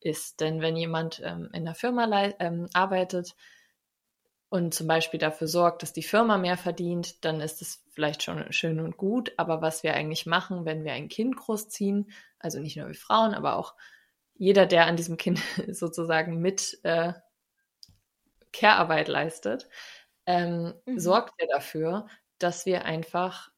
[0.00, 0.40] ist.
[0.40, 2.08] Denn wenn jemand ähm, in einer Firma
[2.40, 3.34] ähm, arbeitet,
[4.50, 8.50] und zum Beispiel dafür sorgt, dass die Firma mehr verdient, dann ist es vielleicht schon
[8.50, 9.32] schön und gut.
[9.36, 13.34] Aber was wir eigentlich machen, wenn wir ein Kind großziehen, also nicht nur wir Frauen,
[13.34, 13.74] aber auch
[14.38, 17.12] jeder, der an diesem Kind sozusagen mit äh,
[18.52, 19.68] Care-Arbeit leistet,
[20.26, 20.98] ähm, mhm.
[20.98, 22.06] sorgt er dafür,
[22.38, 23.50] dass wir einfach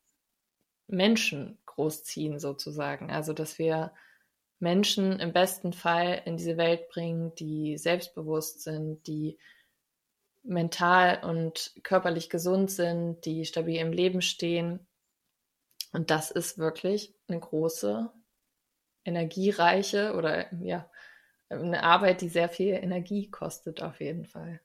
[0.89, 3.11] Menschen großziehen sozusagen.
[3.11, 3.93] Also dass wir
[4.59, 9.39] Menschen im besten Fall in diese Welt bringen, die selbstbewusst sind, die
[10.43, 14.87] mental und körperlich gesund sind, die stabil im Leben stehen.
[15.93, 18.11] Und das ist wirklich eine große,
[19.05, 20.91] energiereiche oder ja,
[21.49, 24.61] eine Arbeit, die sehr viel Energie kostet, auf jeden Fall.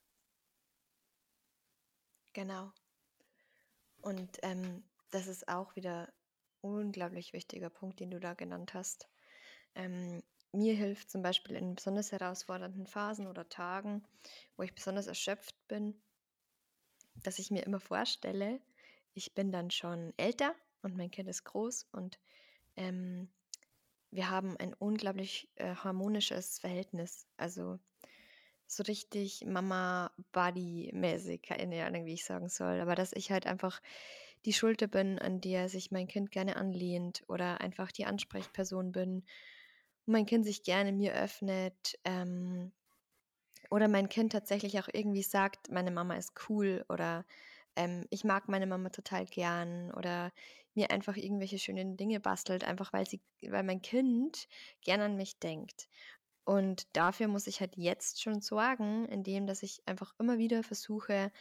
[2.33, 2.71] Genau.
[4.01, 6.11] Und ähm, das ist auch wieder
[6.61, 9.07] unglaublich wichtiger Punkt, den du da genannt hast.
[9.73, 10.21] Ähm,
[10.51, 14.03] mir hilft zum Beispiel in besonders herausfordernden Phasen oder Tagen,
[14.57, 16.01] wo ich besonders erschöpft bin,
[17.23, 18.61] dass ich mir immer vorstelle,
[19.13, 22.19] ich bin dann schon älter und mein Kind ist groß und
[22.75, 23.29] ähm,
[24.15, 27.27] wir haben ein unglaublich äh, harmonisches Verhältnis.
[27.37, 27.79] Also
[28.67, 32.79] so richtig Mama-Buddy-mäßig, keine Ahnung, wie ich sagen soll.
[32.79, 33.81] Aber dass ich halt einfach
[34.45, 39.23] die Schulter bin, an der sich mein Kind gerne anlehnt oder einfach die Ansprechperson bin
[40.05, 42.71] mein Kind sich gerne mir öffnet ähm,
[43.69, 47.25] oder mein Kind tatsächlich auch irgendwie sagt, meine Mama ist cool oder
[47.75, 50.31] ähm, ich mag meine Mama total gern oder
[50.73, 54.47] mir einfach irgendwelche schönen Dinge bastelt, einfach weil sie, weil mein Kind
[54.81, 55.87] gern an mich denkt.
[56.45, 61.31] Und dafür muss ich halt jetzt schon sorgen, indem dass ich einfach immer wieder versuche,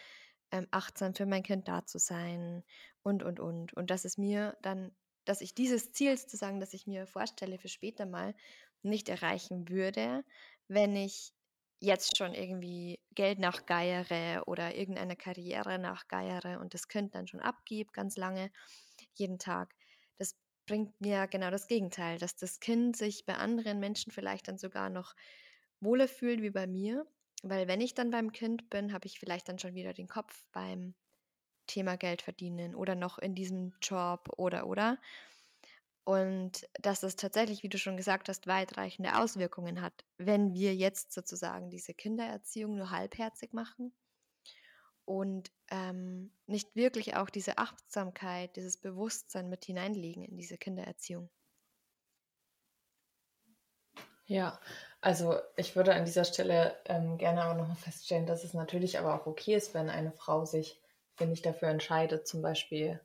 [0.53, 2.65] ähm, achtsam für mein Kind da zu sein
[3.03, 3.75] und und und.
[3.75, 4.95] Und dass es mir dann
[5.25, 8.35] dass ich dieses Ziel sozusagen, das ich mir vorstelle für später mal,
[8.83, 10.25] nicht erreichen würde,
[10.69, 11.33] wenn ich
[11.81, 17.93] jetzt schon irgendwie Geld nachgeiere oder irgendeine Karriere nachgeiere und das Kind dann schon abgibt,
[17.93, 18.51] ganz lange,
[19.15, 19.75] jeden Tag.
[20.19, 24.59] Das bringt mir genau das Gegenteil, dass das Kind sich bei anderen Menschen vielleicht dann
[24.59, 25.15] sogar noch
[25.81, 27.07] wohler fühlt wie bei mir,
[27.43, 30.47] weil wenn ich dann beim Kind bin, habe ich vielleicht dann schon wieder den Kopf
[30.53, 30.95] beim
[31.67, 34.99] Thema Geld verdienen oder noch in diesem Job oder oder.
[36.05, 41.13] Und dass es tatsächlich, wie du schon gesagt hast, weitreichende Auswirkungen hat, wenn wir jetzt
[41.13, 43.95] sozusagen diese Kindererziehung nur halbherzig machen
[45.07, 51.31] und ähm, nicht wirklich auch diese Achtsamkeit, dieses Bewusstsein mit hineinlegen in diese Kindererziehung.
[54.27, 54.61] Ja,
[55.01, 59.15] also ich würde an dieser Stelle ähm, gerne aber nochmal feststellen, dass es natürlich aber
[59.15, 60.81] auch okay ist, wenn eine Frau sich
[61.19, 63.01] wenn ich dafür entscheide, zum Beispiel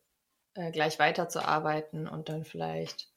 [0.59, 3.09] äh, gleich weiterzuarbeiten und dann vielleicht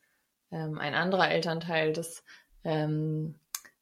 [0.52, 2.22] ähm, ein anderer Elternteil das,
[2.62, 3.34] ähm,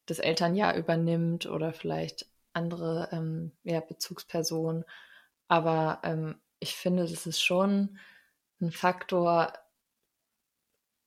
[0.06, 4.84] das Elternjahr übernimmt oder vielleicht andere ähm, ja, Bezugspersonen.
[5.46, 7.98] Aber ähm, ich finde, das ist schon
[8.62, 9.52] ein Faktor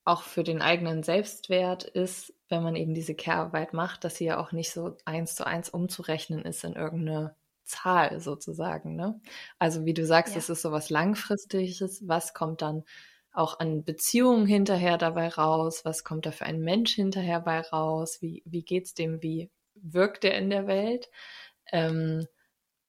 [0.05, 4.37] auch für den eigenen Selbstwert ist, wenn man eben diese Care-Arbeit macht, dass sie ja
[4.37, 8.95] auch nicht so eins zu eins umzurechnen ist in irgendeine Zahl sozusagen.
[8.95, 9.19] Ne?
[9.59, 12.07] Also wie du sagst, es ist so was Langfristiges.
[12.07, 12.83] Was kommt dann
[13.31, 15.85] auch an Beziehungen hinterher dabei raus?
[15.85, 18.17] Was kommt da für ein Mensch hinterher bei raus?
[18.21, 19.21] Wie, wie geht's dem?
[19.21, 21.09] Wie wirkt er in der Welt?
[21.71, 22.27] Ähm,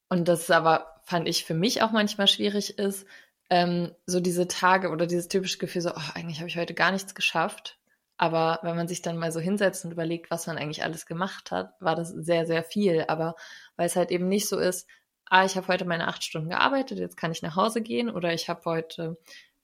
[0.09, 3.07] und das aber, fand ich, für mich auch manchmal schwierig ist,
[3.49, 6.91] ähm, so diese Tage oder dieses typische Gefühl, so, oh, eigentlich habe ich heute gar
[6.91, 7.79] nichts geschafft.
[8.17, 11.51] Aber wenn man sich dann mal so hinsetzt und überlegt, was man eigentlich alles gemacht
[11.51, 13.05] hat, war das sehr, sehr viel.
[13.07, 13.35] Aber
[13.75, 14.87] weil es halt eben nicht so ist,
[15.29, 18.33] ah, ich habe heute meine acht Stunden gearbeitet, jetzt kann ich nach Hause gehen oder
[18.33, 19.17] ich habe heute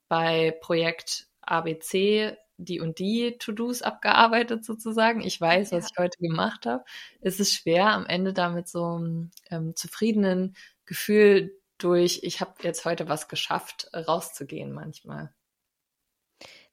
[0.09, 5.21] bei Projekt ABC die und die To-Dos abgearbeitet sozusagen.
[5.21, 5.89] Ich weiß, was ja.
[5.91, 6.83] ich heute gemacht habe.
[7.19, 12.85] Es ist schwer, am Ende damit so einem ähm, zufriedenen Gefühl durch, ich habe jetzt
[12.85, 15.33] heute was geschafft, rauszugehen manchmal.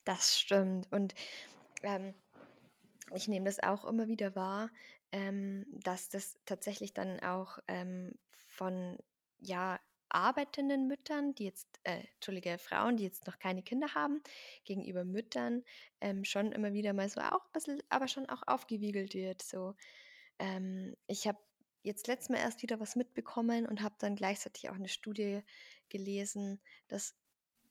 [0.05, 0.91] Das stimmt.
[0.93, 1.15] Und
[1.83, 2.15] ähm,
[3.15, 4.71] ich nehme das auch immer wieder wahr,
[5.13, 8.13] ähm, dass das tatsächlich dann auch ähm,
[8.49, 8.99] von
[9.39, 14.23] ja, arbeitenden Müttern, die jetzt, äh, Entschuldige, Frauen, die jetzt noch keine Kinder haben,
[14.65, 15.65] gegenüber Müttern
[16.01, 19.43] ähm, schon immer wieder mal so auch ein bisschen, aber schon auch aufgewiegelt wird.
[19.43, 19.75] So,
[20.39, 21.39] ähm, ich habe
[21.83, 25.43] jetzt letztes Mal erst wieder was mitbekommen und habe dann gleichzeitig auch eine Studie
[25.89, 27.17] gelesen, dass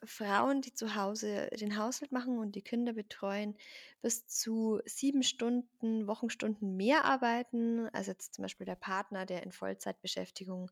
[0.03, 3.55] Frauen, die zu Hause den Haushalt machen und die Kinder betreuen,
[4.01, 9.51] bis zu sieben Stunden, Wochenstunden mehr arbeiten, als jetzt zum Beispiel der Partner, der in
[9.51, 10.71] Vollzeitbeschäftigung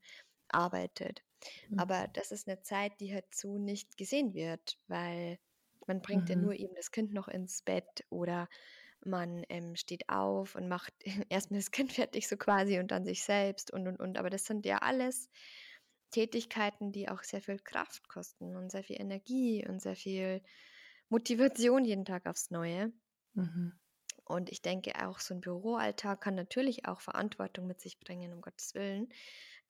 [0.50, 1.24] arbeitet.
[1.70, 1.80] Mhm.
[1.80, 5.40] Aber das ist eine Zeit, die halt so nicht gesehen wird, weil
[5.88, 6.30] man bringt mhm.
[6.30, 8.48] ja nur eben das Kind noch ins Bett oder
[9.06, 10.94] man ähm, steht auf und macht
[11.30, 14.18] erstmal das Kind fertig so quasi und dann sich selbst und und und.
[14.18, 15.30] Aber das sind ja alles
[16.12, 20.42] Tätigkeiten, die auch sehr viel Kraft kosten und sehr viel Energie und sehr viel
[21.10, 22.92] Motivation jeden Tag aufs Neue.
[23.34, 23.74] Mhm.
[24.24, 28.42] Und ich denke auch, so ein Büroalltag kann natürlich auch Verantwortung mit sich bringen, um
[28.42, 29.10] Gottes Willen.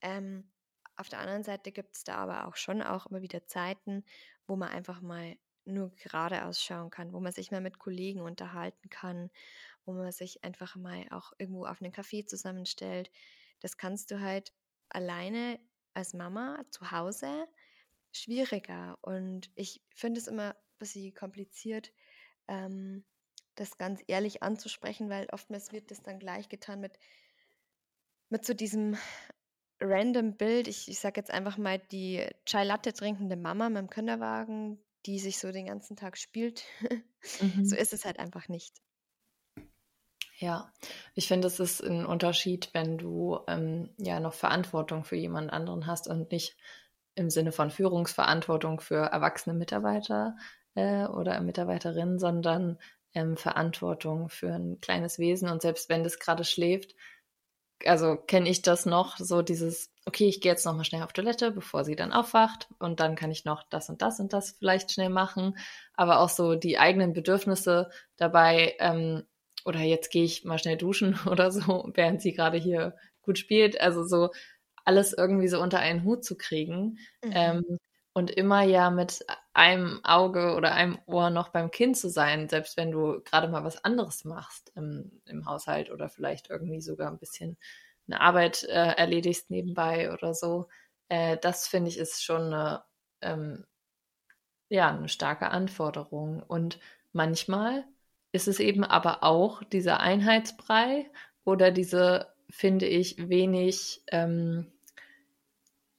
[0.02, 0.50] Ähm,
[0.96, 4.06] auf der anderen Seite gibt es da aber auch schon auch immer wieder Zeiten,
[4.48, 8.90] wo man einfach mal nur geradeaus schauen kann, wo man sich mal mit Kollegen unterhalten
[8.90, 9.30] kann,
[9.84, 13.12] wo man sich einfach mal auch irgendwo auf einen Café zusammenstellt.
[13.60, 14.54] Das kannst du halt
[14.90, 15.60] alleine
[15.96, 17.48] als Mama zu Hause
[18.12, 18.98] schwieriger.
[19.02, 21.92] Und ich finde es immer ein bisschen kompliziert,
[22.48, 23.06] ähm,
[23.56, 27.00] das ganz ehrlich anzusprechen, weil oftmals wird das dann gleich getan mit,
[28.30, 28.98] mit so diesem
[29.80, 30.68] random Bild.
[30.68, 35.20] Ich, ich sage jetzt einfach mal die Chai Latte trinkende Mama mit dem Kinderwagen, die
[35.20, 36.64] sich so den ganzen Tag spielt.
[37.42, 37.66] Mhm.
[37.66, 38.84] So ist es halt einfach nicht.
[40.38, 40.72] Ja,
[41.14, 45.88] ich finde, es ist ein Unterschied, wenn du ähm, ja noch Verantwortung für jemand anderen
[45.88, 46.58] hast und nicht
[47.16, 50.36] im Sinne von Führungsverantwortung für erwachsene Mitarbeiter
[50.76, 52.78] äh, oder Mitarbeiterinnen, sondern
[53.14, 55.50] ähm, Verantwortung für ein kleines Wesen.
[55.50, 56.96] Und selbst wenn das gerade schläft,
[57.86, 61.14] also kenne ich das noch, so dieses, okay, ich gehe jetzt noch mal schnell auf
[61.14, 64.52] Toilette, bevor sie dann aufwacht und dann kann ich noch das und das und das
[64.52, 65.58] vielleicht schnell machen,
[65.94, 69.24] aber auch so die eigenen Bedürfnisse dabei ähm,
[69.66, 73.82] oder jetzt gehe ich mal schnell duschen oder so, während sie gerade hier gut spielt.
[73.82, 74.30] Also so
[74.86, 77.00] alles irgendwie so unter einen Hut zu kriegen.
[77.24, 77.32] Mhm.
[77.34, 77.78] Ähm,
[78.14, 82.78] und immer ja mit einem Auge oder einem Ohr noch beim Kind zu sein, selbst
[82.78, 87.20] wenn du gerade mal was anderes machst im, im Haushalt oder vielleicht irgendwie sogar ein
[87.20, 87.58] bisschen
[88.08, 90.70] eine Arbeit äh, erledigst nebenbei oder so.
[91.10, 92.84] Äh, das finde ich ist schon eine,
[93.22, 93.66] ähm,
[94.70, 96.42] ja, eine starke Anforderung.
[96.42, 96.80] Und
[97.12, 97.86] manchmal
[98.36, 101.10] ist es eben aber auch dieser Einheitsbrei
[101.46, 104.72] oder diese, finde ich, wenig, ähm,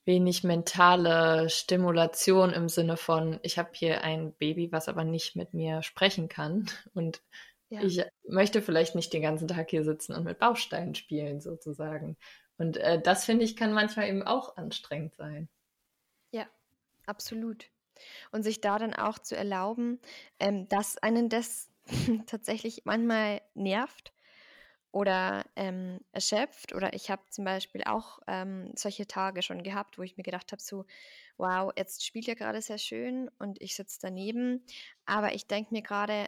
[0.04, 5.54] wenig mentale Stimulation im Sinne von, ich habe hier ein Baby, was aber nicht mit
[5.54, 7.22] mir sprechen kann und
[7.70, 7.82] ja.
[7.82, 12.16] ich möchte vielleicht nicht den ganzen Tag hier sitzen und mit Bausteinen spielen sozusagen.
[12.58, 15.48] Und äh, das finde ich kann manchmal eben auch anstrengend sein.
[16.30, 16.46] Ja,
[17.06, 17.64] absolut.
[18.30, 20.00] Und sich da dann auch zu erlauben,
[20.38, 21.70] ähm, dass einen das
[22.26, 24.12] tatsächlich manchmal nervt
[24.92, 26.74] oder ähm, erschöpft.
[26.74, 30.52] Oder ich habe zum Beispiel auch ähm, solche Tage schon gehabt, wo ich mir gedacht
[30.52, 30.86] habe, so,
[31.36, 34.64] wow, jetzt spielt ihr gerade sehr schön und ich sitze daneben.
[35.04, 36.26] Aber ich denke mir gerade,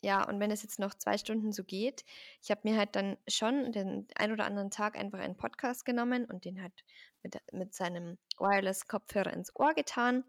[0.00, 2.04] ja, und wenn es jetzt noch zwei Stunden so geht,
[2.42, 6.26] ich habe mir halt dann schon den ein oder anderen Tag einfach einen Podcast genommen
[6.26, 6.84] und den halt
[7.22, 10.24] mit, mit seinem Wireless-Kopfhörer ins Ohr getan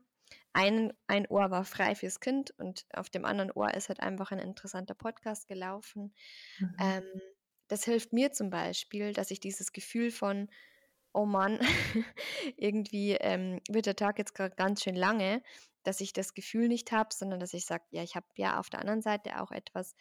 [0.55, 4.31] ein, ein Ohr war frei fürs Kind und auf dem anderen Ohr ist halt einfach
[4.31, 6.15] ein interessanter Podcast gelaufen.
[6.59, 6.75] Mhm.
[6.79, 7.21] Ähm,
[7.67, 10.49] das hilft mir zum Beispiel, dass ich dieses Gefühl von,
[11.13, 11.59] oh Mann,
[12.57, 15.43] irgendwie ähm, wird der Tag jetzt gerade ganz schön lange,
[15.83, 18.69] dass ich das Gefühl nicht habe, sondern dass ich sage, ja, ich habe ja auf
[18.69, 19.93] der anderen Seite auch etwas,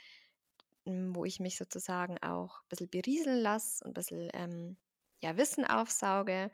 [0.86, 4.76] hm, wo ich mich sozusagen auch ein bisschen berieseln lasse und ein bisschen ähm,
[5.20, 6.52] ja, Wissen aufsauge.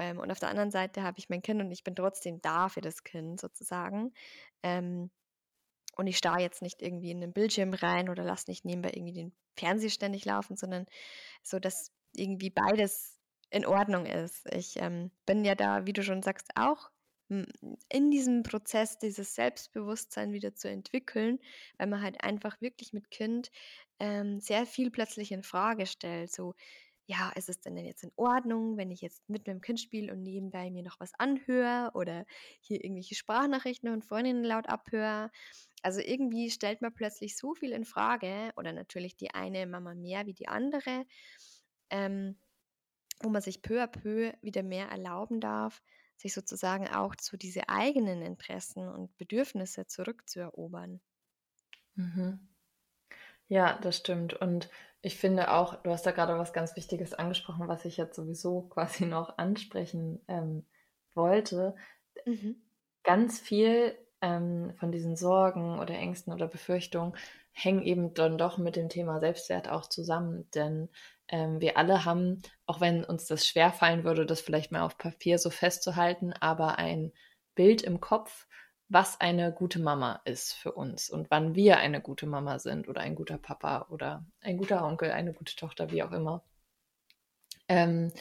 [0.00, 2.68] Ähm, und auf der anderen Seite habe ich mein Kind und ich bin trotzdem da
[2.68, 4.12] für das Kind sozusagen.
[4.62, 5.10] Ähm,
[5.96, 9.12] und ich starre jetzt nicht irgendwie in den Bildschirm rein oder lasse nicht nebenbei irgendwie
[9.12, 10.86] den Fernseher ständig laufen, sondern
[11.42, 13.18] so, dass irgendwie beides
[13.50, 14.46] in Ordnung ist.
[14.54, 16.90] Ich ähm, bin ja da, wie du schon sagst, auch
[17.88, 21.38] in diesem Prozess dieses Selbstbewusstsein wieder zu entwickeln,
[21.78, 23.50] weil man halt einfach wirklich mit Kind
[24.00, 26.32] ähm, sehr viel plötzlich in Frage stellt.
[26.32, 26.54] So,
[27.10, 30.22] ja, ist es denn jetzt in Ordnung, wenn ich jetzt mit meinem Kind spiele und
[30.22, 32.24] nebenbei mir noch was anhöre oder
[32.60, 35.30] hier irgendwelche Sprachnachrichten und Freundinnen laut abhöre?
[35.82, 40.26] Also irgendwie stellt man plötzlich so viel in Frage oder natürlich die eine Mama mehr
[40.26, 41.04] wie die andere,
[41.90, 42.38] ähm,
[43.22, 45.82] wo man sich peu à peu wieder mehr erlauben darf,
[46.16, 51.00] sich sozusagen auch zu diese eigenen Interessen und Bedürfnisse zurückzuerobern.
[51.96, 52.49] Mhm.
[53.50, 54.34] Ja, das stimmt.
[54.34, 54.70] Und
[55.02, 58.62] ich finde auch, du hast da gerade was ganz Wichtiges angesprochen, was ich jetzt sowieso
[58.70, 60.64] quasi noch ansprechen ähm,
[61.14, 61.74] wollte.
[62.24, 62.62] Mhm.
[63.02, 67.14] Ganz viel ähm, von diesen Sorgen oder Ängsten oder Befürchtungen
[67.50, 70.48] hängen eben dann doch mit dem Thema Selbstwert auch zusammen.
[70.54, 70.88] Denn
[71.26, 75.38] ähm, wir alle haben, auch wenn uns das schwerfallen würde, das vielleicht mal auf Papier
[75.38, 77.12] so festzuhalten, aber ein
[77.56, 78.46] Bild im Kopf,
[78.90, 83.00] was eine gute Mama ist für uns und wann wir eine gute Mama sind oder
[83.00, 86.42] ein guter Papa oder ein guter Onkel, eine gute Tochter, wie auch immer.
[87.68, 88.12] Ähm,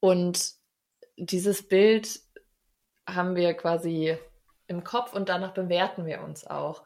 [0.00, 0.54] und
[1.16, 2.20] dieses Bild
[3.08, 4.18] haben wir quasi
[4.66, 6.84] im Kopf und danach bewerten wir uns auch.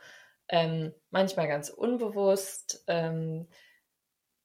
[0.48, 2.84] Ähm, manchmal ganz unbewusst.
[2.88, 3.48] Ähm,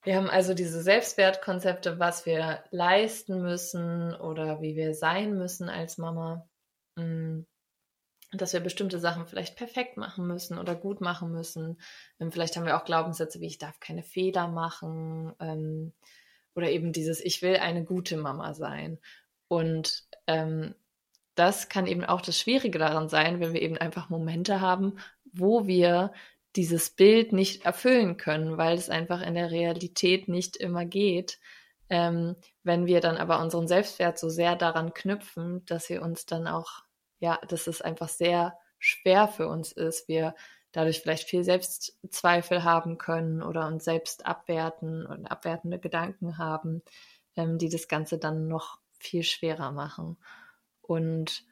[0.04, 5.98] wir haben also diese Selbstwertkonzepte, was wir leisten müssen oder wie wir sein müssen als
[5.98, 6.48] Mama.
[6.96, 7.42] Mm,
[8.32, 11.80] dass wir bestimmte Sachen vielleicht perfekt machen müssen oder gut machen müssen.
[12.20, 15.94] Ähm, vielleicht haben wir auch Glaubenssätze wie ich darf keine Fehler machen ähm,
[16.56, 19.00] oder eben dieses ich will eine gute Mama sein.
[19.48, 20.76] Und ähm,
[21.36, 25.00] das kann eben auch das Schwierige daran sein, wenn wir eben einfach Momente haben,
[25.32, 26.12] wo wir
[26.56, 31.40] dieses Bild nicht erfüllen können, weil es einfach in der Realität nicht immer geht.
[31.90, 36.48] Ähm, wenn wir dann aber unseren Selbstwert so sehr daran knüpfen, dass wir uns dann
[36.48, 36.84] auch,
[37.20, 40.36] ja, dass es einfach sehr schwer für uns ist, wir
[40.72, 46.82] dadurch vielleicht viel Selbstzweifel haben können oder uns selbst abwerten und abwertende Gedanken haben,
[47.36, 50.18] ähm, die das Ganze dann noch viel schwerer machen.
[50.82, 51.46] Und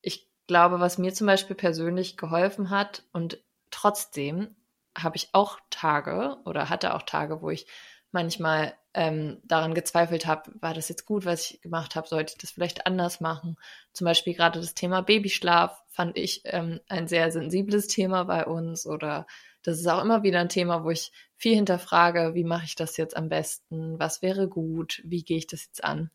[0.00, 4.56] ich glaube, was mir zum Beispiel persönlich geholfen hat und trotzdem
[4.96, 7.66] habe ich auch Tage oder hatte auch Tage, wo ich
[8.10, 12.38] manchmal ähm, daran gezweifelt habe, war das jetzt gut, was ich gemacht habe, sollte ich
[12.38, 13.56] das vielleicht anders machen.
[13.92, 18.86] Zum Beispiel gerade das Thema Babyschlaf fand ich ähm, ein sehr sensibles Thema bei uns
[18.86, 19.26] oder
[19.62, 22.96] das ist auch immer wieder ein Thema, wo ich viel hinterfrage, wie mache ich das
[22.96, 26.10] jetzt am besten, was wäre gut, wie gehe ich das jetzt an.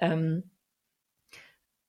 [0.00, 0.50] Ähm,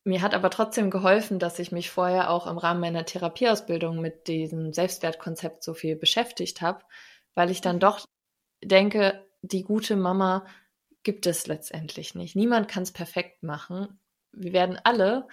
[0.03, 4.27] mir hat aber trotzdem geholfen, dass ich mich vorher auch im Rahmen meiner Therapieausbildung mit
[4.27, 6.83] diesem Selbstwertkonzept so viel beschäftigt habe,
[7.35, 7.81] weil ich dann mhm.
[7.81, 8.05] doch
[8.61, 10.45] denke, die gute Mama
[11.03, 12.35] gibt es letztendlich nicht.
[12.35, 13.99] Niemand kann es perfekt machen.
[14.31, 15.27] Wir werden alle,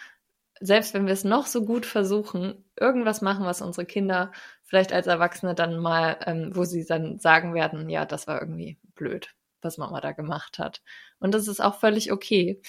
[0.61, 4.33] selbst wenn wir es noch so gut versuchen, irgendwas machen, was unsere Kinder
[4.65, 8.79] vielleicht als Erwachsene dann mal, ähm, wo sie dann sagen werden, ja, das war irgendwie
[8.95, 10.83] blöd, was Mama da gemacht hat.
[11.19, 12.61] Und das ist auch völlig okay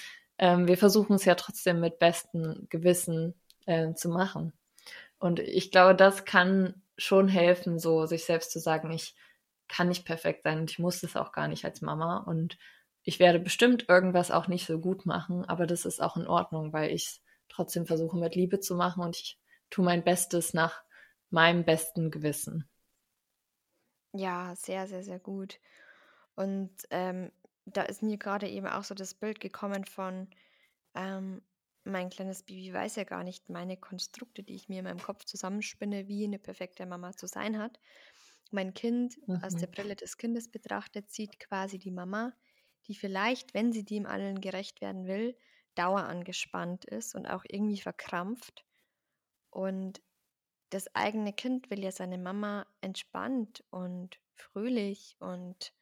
[0.42, 3.36] ähm, wir versuchen es ja trotzdem mit bestem Gewissen
[3.68, 4.54] äh, zu machen.
[5.20, 9.16] Und ich glaube, das kann schon helfen, so sich selbst zu sagen, ich
[9.72, 12.58] kann nicht perfekt sein und ich muss es auch gar nicht als Mama und
[13.04, 16.74] ich werde bestimmt irgendwas auch nicht so gut machen, aber das ist auch in Ordnung,
[16.74, 20.84] weil ich es trotzdem versuche mit Liebe zu machen und ich tue mein Bestes nach
[21.30, 22.70] meinem besten Gewissen.
[24.14, 25.60] Ja, sehr, sehr, sehr gut.
[26.36, 27.32] Und ähm,
[27.66, 30.30] da ist mir gerade eben auch so das Bild gekommen von,
[30.96, 31.42] ähm,
[31.84, 35.26] mein kleines Baby weiß ja gar nicht meine Konstrukte, die ich mir in meinem Kopf
[35.26, 37.80] zusammenspinne, wie eine perfekte Mama zu sein hat.
[38.52, 39.72] Mein Kind aus der mhm.
[39.72, 42.34] Brille des Kindes betrachtet, sieht quasi die Mama,
[42.88, 45.38] die vielleicht, wenn sie dem allen gerecht werden will,
[45.76, 48.66] dauerangespannt ist und auch irgendwie verkrampft.
[49.50, 50.02] Und
[50.70, 55.74] das eigene Kind will ja seine Mama entspannt und fröhlich und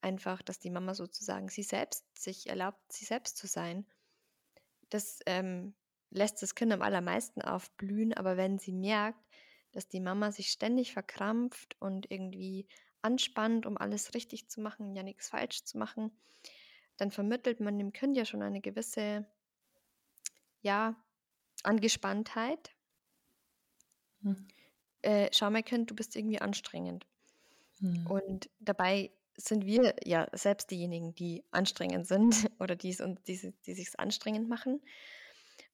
[0.00, 3.86] einfach, dass die Mama sozusagen sie selbst sich erlaubt, sie selbst zu sein.
[4.90, 5.74] Das ähm,
[6.10, 9.20] lässt das Kind am allermeisten aufblühen, aber wenn sie merkt,
[9.72, 12.66] dass die Mama sich ständig verkrampft und irgendwie
[13.00, 16.12] anspannt, um alles richtig zu machen, ja nichts falsch zu machen,
[16.96, 19.26] dann vermittelt man dem Kind ja schon eine gewisse,
[20.60, 20.94] ja,
[21.64, 22.70] Angespanntheit.
[24.22, 24.46] Hm.
[25.02, 27.06] Äh, schau mal, Kind, du bist irgendwie anstrengend.
[27.78, 28.06] Hm.
[28.06, 32.96] Und dabei sind wir ja selbst diejenigen, die anstrengend sind oder die,
[33.26, 34.80] die, die sich anstrengend machen.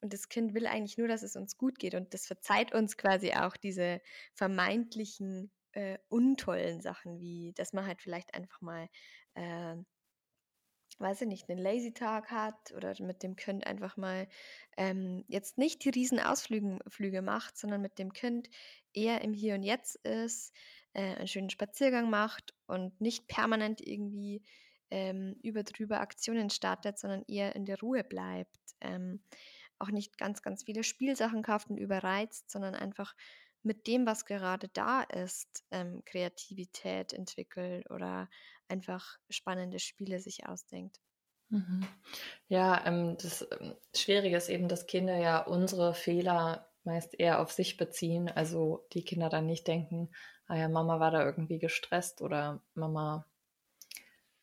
[0.01, 1.95] Und das Kind will eigentlich nur, dass es uns gut geht.
[1.95, 4.01] Und das verzeiht uns quasi auch diese
[4.35, 8.89] vermeintlichen äh, untollen Sachen, wie dass man halt vielleicht einfach mal,
[9.35, 9.77] äh,
[10.99, 14.29] weiß ich nicht, einen Lazy-Tag hat oder mit dem Kind einfach mal
[14.77, 18.49] ähm, jetzt nicht die riesen Ausflüge macht, sondern mit dem Kind
[18.93, 20.53] eher im Hier und Jetzt ist,
[20.95, 24.43] äh, einen schönen Spaziergang macht und nicht permanent irgendwie
[24.91, 28.59] ähm, über drüber Aktionen startet, sondern eher in der Ruhe bleibt.
[28.81, 29.23] Ähm,
[29.81, 33.15] auch nicht ganz, ganz viele Spielsachen kauft und überreizt, sondern einfach
[33.63, 38.29] mit dem, was gerade da ist, ähm, Kreativität entwickelt oder
[38.69, 41.01] einfach spannende Spiele sich ausdenkt.
[41.51, 41.87] Mhm.
[42.49, 47.53] Ja, ähm, das ähm, Schwierige ist eben, dass Kinder ja unsere Fehler meist eher auf
[47.53, 48.29] sich beziehen.
[48.29, 50.11] Also die Kinder dann nicht denken,
[50.47, 53.27] ah ja, Mama war da irgendwie gestresst oder Mama,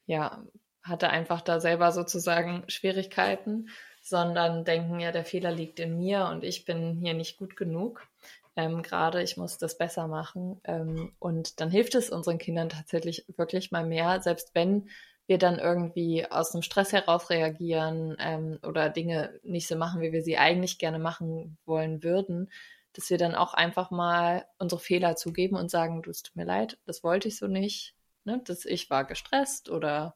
[0.06, 0.46] ja,
[0.84, 3.70] hatte einfach da selber sozusagen Schwierigkeiten,
[4.06, 8.08] sondern denken ja, der Fehler liegt in mir und ich bin hier nicht gut genug.
[8.56, 10.62] Ähm, Gerade ich muss das besser machen.
[10.64, 14.89] Ähm, und dann hilft es unseren Kindern tatsächlich wirklich mal mehr, selbst wenn
[15.26, 20.12] wir dann irgendwie aus dem Stress heraus reagieren ähm, oder Dinge nicht so machen, wie
[20.12, 22.51] wir sie eigentlich gerne machen wollen würden,
[22.93, 26.45] dass wir dann auch einfach mal unsere Fehler zugeben und sagen, du, es tut mir
[26.45, 28.39] leid, das wollte ich so nicht, ne?
[28.45, 30.16] dass ich war gestresst oder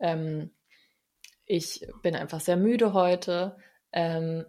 [0.00, 0.50] ähm,
[1.44, 3.56] ich bin einfach sehr müde heute.
[3.92, 4.46] Ähm,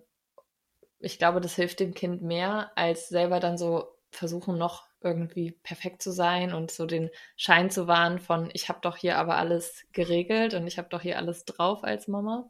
[1.00, 6.02] ich glaube, das hilft dem Kind mehr, als selber dann so versuchen, noch irgendwie perfekt
[6.02, 9.86] zu sein und so den Schein zu wahren von, ich habe doch hier aber alles
[9.92, 12.50] geregelt und ich habe doch hier alles drauf als Mama.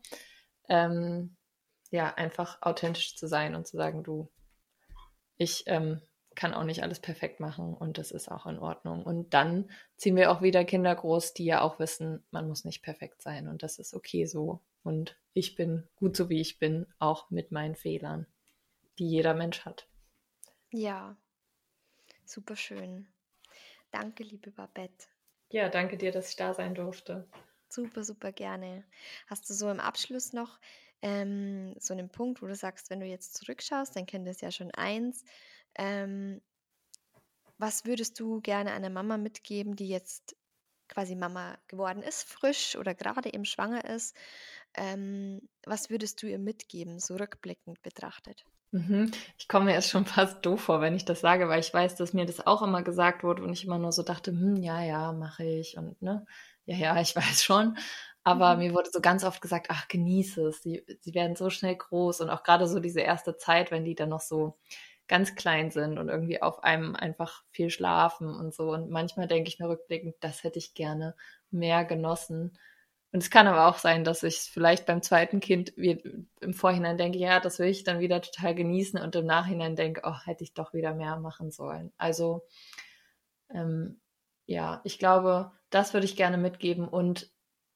[0.69, 1.35] Ähm,
[1.89, 4.31] ja, einfach authentisch zu sein und zu sagen, du,
[5.37, 6.01] ich ähm,
[6.35, 9.03] kann auch nicht alles perfekt machen und das ist auch in Ordnung.
[9.03, 12.81] Und dann ziehen wir auch wieder Kinder groß, die ja auch wissen, man muss nicht
[12.81, 14.61] perfekt sein und das ist okay so.
[14.83, 18.27] Und ich bin gut so, wie ich bin, auch mit meinen Fehlern,
[18.99, 19.87] die jeder Mensch hat.
[20.71, 21.15] Ja,
[22.25, 23.07] super schön.
[23.91, 25.07] Danke, liebe Babette.
[25.49, 27.27] Ja, danke dir, dass ich da sein durfte.
[27.69, 28.83] Super, super gerne.
[29.27, 30.59] Hast du so im Abschluss noch
[31.03, 34.51] ähm, so einen Punkt, wo du sagst, wenn du jetzt zurückschaust, dein Kind ist ja
[34.51, 35.25] schon eins,
[35.75, 36.41] ähm,
[37.57, 40.35] was würdest du gerne einer Mama mitgeben, die jetzt
[40.87, 44.15] quasi Mama geworden ist, frisch oder gerade eben schwanger ist?
[44.75, 48.43] Ähm, was würdest du ihr mitgeben, so rückblickend betrachtet?
[48.71, 49.11] Mhm.
[49.37, 51.95] Ich komme mir erst schon fast doof vor, wenn ich das sage, weil ich weiß,
[51.95, 54.81] dass mir das auch immer gesagt wurde und ich immer nur so dachte, hm, ja,
[54.83, 56.25] ja, mache ich und ne,
[56.65, 57.77] ja, ja, ich weiß schon.
[58.23, 58.59] Aber mhm.
[58.59, 62.21] mir wurde so ganz oft gesagt, ach, genieße es, sie, sie werden so schnell groß
[62.21, 64.57] und auch gerade so diese erste Zeit, wenn die dann noch so
[65.07, 68.71] ganz klein sind und irgendwie auf einem einfach viel schlafen und so.
[68.71, 71.15] Und manchmal denke ich mir rückblickend, das hätte ich gerne
[71.51, 72.57] mehr genossen.
[73.11, 77.19] Und es kann aber auch sein, dass ich vielleicht beim zweiten Kind im Vorhinein denke,
[77.19, 80.53] ja, das will ich dann wieder total genießen und im Nachhinein denke, oh, hätte ich
[80.53, 81.91] doch wieder mehr machen sollen.
[81.97, 82.47] Also
[83.53, 84.01] ähm,
[84.45, 87.31] ja, ich glaube, das würde ich gerne mitgeben und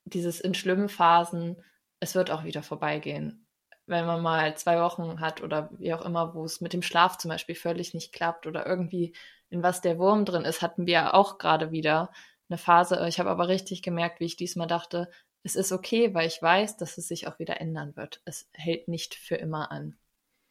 [0.06, 1.64] dieses in schlimmen Phasen,
[2.00, 3.47] es wird auch wieder vorbeigehen
[3.88, 7.18] wenn man mal zwei Wochen hat oder wie auch immer, wo es mit dem Schlaf
[7.18, 9.16] zum Beispiel völlig nicht klappt oder irgendwie
[9.50, 12.12] in was der Wurm drin ist, hatten wir auch gerade wieder
[12.50, 13.08] eine Phase.
[13.08, 15.10] Ich habe aber richtig gemerkt, wie ich diesmal dachte,
[15.44, 18.22] es ist okay, weil ich weiß, dass es sich auch wieder ändern wird.
[18.26, 19.98] Es hält nicht für immer an.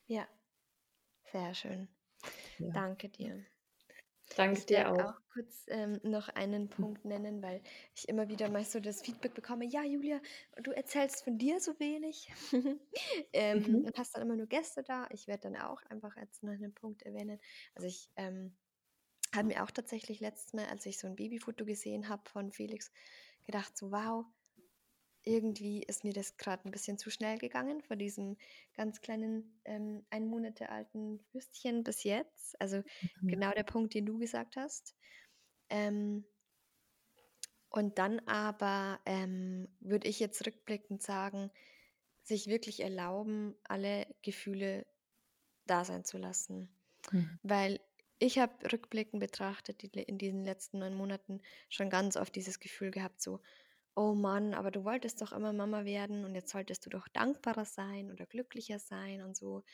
[0.06, 0.26] Ja,
[1.32, 1.88] sehr schön.
[2.58, 2.72] Ja.
[2.72, 3.44] Danke dir.
[4.34, 4.98] Danke ich dir auch.
[4.98, 6.68] auch kurz ähm, noch einen.
[6.68, 7.62] Punkt nennen, weil
[7.94, 10.20] ich immer wieder mal so das Feedback bekomme, ja, Julia,
[10.62, 12.32] du erzählst von dir so wenig
[13.32, 13.84] ähm, mhm.
[13.84, 15.06] und hast dann immer nur Gäste da.
[15.10, 17.40] Ich werde dann auch einfach jetzt noch einen Punkt erwähnen.
[17.74, 18.56] Also ich ähm,
[19.34, 22.90] habe mir auch tatsächlich letztes Mal, als ich so ein Babyfoto gesehen habe von Felix,
[23.44, 24.26] gedacht, so wow,
[25.26, 28.36] irgendwie ist mir das gerade ein bisschen zu schnell gegangen von diesem
[28.74, 32.58] ganz kleinen, ähm, ein Monate alten Würstchen bis jetzt.
[32.60, 32.78] Also
[33.20, 33.28] mhm.
[33.28, 34.94] genau der Punkt, den du gesagt hast.
[35.68, 36.24] Ähm,
[37.70, 41.50] und dann aber ähm, würde ich jetzt rückblickend sagen,
[42.22, 44.86] sich wirklich erlauben, alle Gefühle
[45.66, 46.68] da sein zu lassen.
[47.10, 47.38] Mhm.
[47.42, 47.80] Weil
[48.18, 52.92] ich habe rückblickend betrachtet, die, in diesen letzten neun Monaten schon ganz oft dieses Gefühl
[52.92, 53.40] gehabt, so,
[53.96, 57.64] oh Mann, aber du wolltest doch immer Mama werden und jetzt solltest du doch dankbarer
[57.64, 59.64] sein oder glücklicher sein und so.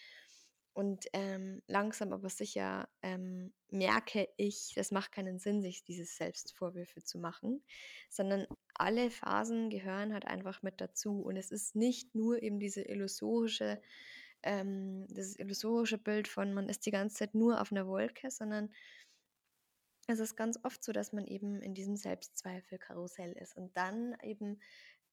[0.75, 7.03] Und ähm, langsam aber sicher ähm, merke ich, das macht keinen Sinn, sich dieses Selbstvorwürfe
[7.03, 7.63] zu machen,
[8.09, 11.21] sondern alle Phasen gehören halt einfach mit dazu.
[11.21, 13.83] Und es ist nicht nur eben diese illusorische,
[14.43, 18.73] ähm, das illusorische Bild von, man ist die ganze Zeit nur auf einer Wolke, sondern
[20.07, 23.57] es ist ganz oft so, dass man eben in diesem Selbstzweifel-Karussell ist.
[23.57, 24.61] Und dann eben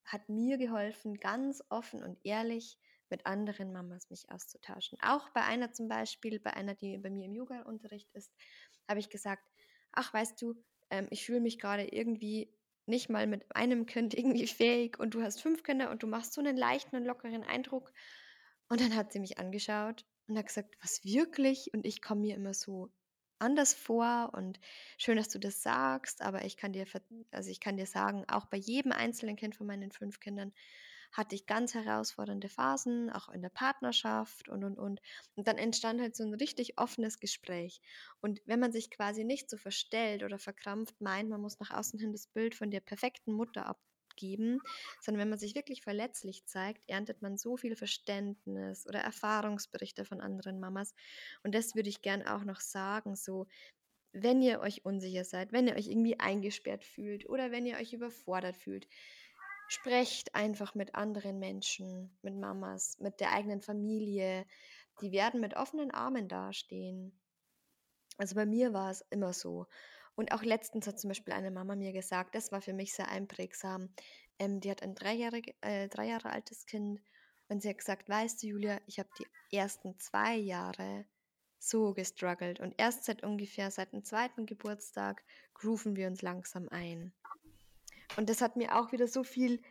[0.03, 2.77] hat mir geholfen, ganz offen und ehrlich
[3.09, 4.97] mit anderen Mamas mich auszutauschen.
[5.01, 8.31] Auch bei einer zum Beispiel, bei einer, die bei mir im Yoga-Unterricht ist,
[8.87, 9.43] habe ich gesagt,
[9.91, 10.55] ach, weißt du,
[10.89, 12.51] ähm, ich fühle mich gerade irgendwie
[12.85, 16.33] nicht mal mit einem Kind irgendwie fähig und du hast fünf Kinder und du machst
[16.33, 17.91] so einen leichten und lockeren Eindruck.
[18.67, 21.73] Und dann hat sie mich angeschaut und hat gesagt, was wirklich?
[21.73, 22.91] Und ich komme mir immer so
[23.39, 24.59] anders vor und
[24.97, 26.85] schön, dass du das sagst, aber ich kann dir,
[27.31, 30.53] also ich kann dir sagen, auch bei jedem einzelnen Kind von meinen fünf Kindern
[31.11, 35.01] hatte ich ganz herausfordernde Phasen, auch in der Partnerschaft und, und, und.
[35.35, 37.81] Und dann entstand halt so ein richtig offenes Gespräch.
[38.21, 41.99] Und wenn man sich quasi nicht so verstellt oder verkrampft meint, man muss nach außen
[41.99, 43.79] hin das Bild von der perfekten Mutter ab
[44.19, 44.59] geben,
[45.01, 50.21] sondern wenn man sich wirklich verletzlich zeigt, erntet man so viel Verständnis oder Erfahrungsberichte von
[50.21, 50.93] anderen Mamas.
[51.43, 53.47] Und das würde ich gern auch noch sagen, so
[54.11, 57.93] wenn ihr euch unsicher seid, wenn ihr euch irgendwie eingesperrt fühlt oder wenn ihr euch
[57.93, 58.87] überfordert fühlt,
[59.67, 64.45] sprecht einfach mit anderen Menschen, mit Mamas, mit der eigenen Familie.
[65.01, 67.17] Die werden mit offenen Armen dastehen.
[68.17, 69.67] Also bei mir war es immer so.
[70.19, 73.07] Und auch letztens hat zum Beispiel eine Mama mir gesagt, das war für mich sehr
[73.07, 73.87] einprägsam.
[74.37, 77.01] Ähm, die hat ein drei Jahre, äh, drei Jahre altes Kind
[77.47, 81.05] und sie hat gesagt, weißt du, Julia, ich habe die ersten zwei Jahre
[81.57, 87.13] so gestruggelt und erst seit ungefähr seit dem zweiten Geburtstag grooven wir uns langsam ein.
[88.17, 89.61] Und das hat mir auch wieder so viel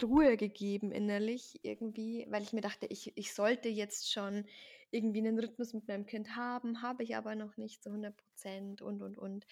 [0.00, 4.46] Ruhe gegeben innerlich irgendwie, weil ich mir dachte, ich, ich sollte jetzt schon
[4.90, 8.82] irgendwie einen Rhythmus mit meinem Kind haben, habe ich aber noch nicht zu 100 Prozent
[8.82, 9.46] und, und, und.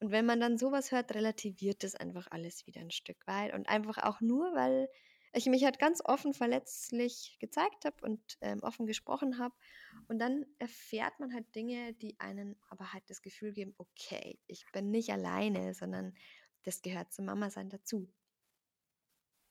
[0.00, 3.68] Und wenn man dann sowas hört, relativiert das einfach alles wieder ein Stück weit und
[3.68, 4.88] einfach auch nur, weil
[5.32, 9.54] ich mich halt ganz offen verletzlich gezeigt habe und ähm, offen gesprochen habe.
[10.08, 14.64] Und dann erfährt man halt Dinge, die einen aber halt das Gefühl geben, okay, ich
[14.72, 16.14] bin nicht alleine, sondern
[16.64, 18.12] das gehört zum Mama-Sein dazu.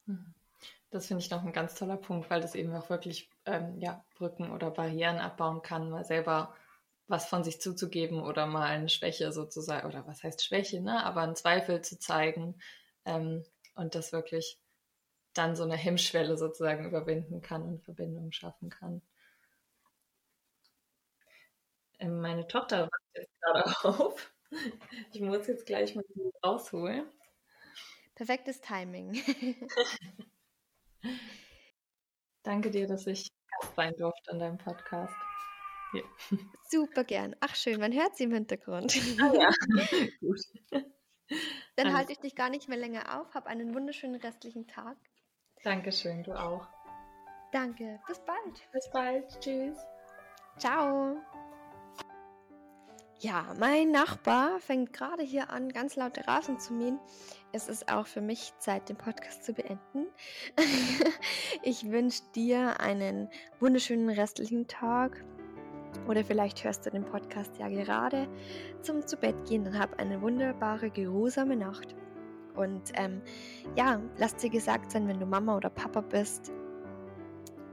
[0.06, 0.39] Mhm.
[0.92, 4.04] Das finde ich noch ein ganz toller Punkt, weil das eben auch wirklich ähm, ja,
[4.16, 6.56] Brücken oder Barrieren abbauen kann, mal selber
[7.08, 11.04] was von sich zuzugeben oder mal eine Schwäche sozusagen, oder was heißt Schwäche, ne?
[11.04, 12.60] aber einen Zweifel zu zeigen
[13.06, 13.44] ähm,
[13.76, 14.60] und das wirklich
[15.34, 19.02] dann so eine Hemmschwelle sozusagen überwinden kann und Verbindungen schaffen kann.
[22.00, 24.32] Ähm, meine Tochter wacht jetzt gerade auf.
[25.12, 26.04] Ich muss jetzt gleich mal
[26.44, 27.06] rausholen.
[28.16, 29.14] Perfektes Timing.
[32.44, 33.28] Danke dir, dass ich
[33.60, 35.14] Gast sein durfte in deinem Podcast.
[35.94, 36.02] Ja.
[36.70, 37.36] Super gern.
[37.40, 38.96] Ach schön, man hört sie im Hintergrund.
[39.20, 39.50] Ah, ja,
[40.20, 40.40] gut.
[41.76, 41.98] Dann Alles.
[41.98, 43.34] halte ich dich gar nicht mehr länger auf.
[43.34, 44.98] Hab einen wunderschönen restlichen Tag.
[45.64, 46.68] Dankeschön, du auch.
[47.52, 48.00] Danke.
[48.08, 48.72] Bis bald.
[48.72, 49.40] Bis bald.
[49.42, 49.78] Tschüss.
[50.58, 51.18] Ciao.
[53.22, 57.00] Ja, mein Nachbar fängt gerade hier an, ganz laut Rasen zu mähen.
[57.52, 60.08] Es ist auch für mich Zeit, den Podcast zu beenden.
[61.64, 63.28] ich wünsche dir einen
[63.60, 65.22] wunderschönen restlichen Tag.
[66.08, 68.30] Oder vielleicht hörst du den Podcast ja gerade
[68.84, 69.66] zum zu Bett gehen.
[69.66, 71.98] Dann hab eine wunderbare, geruhsame Nacht.
[72.56, 73.22] Und ähm,
[73.76, 76.54] ja, lass dir gesagt sein, wenn du Mama oder Papa bist,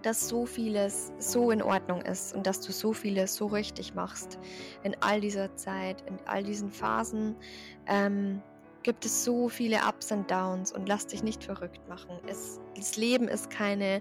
[0.03, 4.38] dass so vieles so in Ordnung ist und dass du so vieles so richtig machst
[4.82, 7.36] in all dieser Zeit, in all diesen Phasen.
[7.86, 8.42] Ähm,
[8.82, 12.20] gibt es so viele Ups und Downs und lass dich nicht verrückt machen.
[12.28, 13.99] Es, das Leben ist keine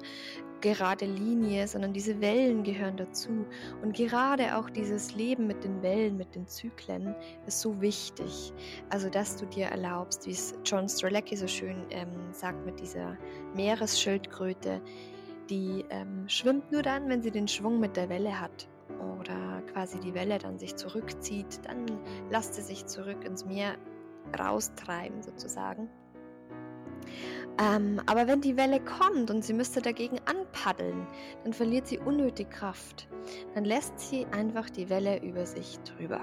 [0.62, 3.46] gerade Linie, sondern diese Wellen gehören dazu.
[3.82, 7.16] Und gerade auch dieses Leben mit den Wellen, mit den Zyklen
[7.46, 8.54] ist so wichtig.
[8.90, 13.18] Also, dass du dir erlaubst, wie es John Strzelecki so schön ähm, sagt mit dieser
[13.56, 14.82] Meeresschildkröte,
[15.50, 18.68] die ähm, schwimmt nur dann, wenn sie den Schwung mit der Welle hat
[19.20, 21.86] oder quasi die Welle dann sich zurückzieht, dann
[22.30, 23.76] lasst sie sich zurück ins Meer
[24.38, 25.90] raustreiben sozusagen.
[27.58, 31.08] Ähm, aber wenn die Welle kommt und sie müsste dagegen anpaddeln,
[31.44, 33.08] dann verliert sie unnötig Kraft.
[33.54, 36.22] Dann lässt sie einfach die Welle über sich drüber.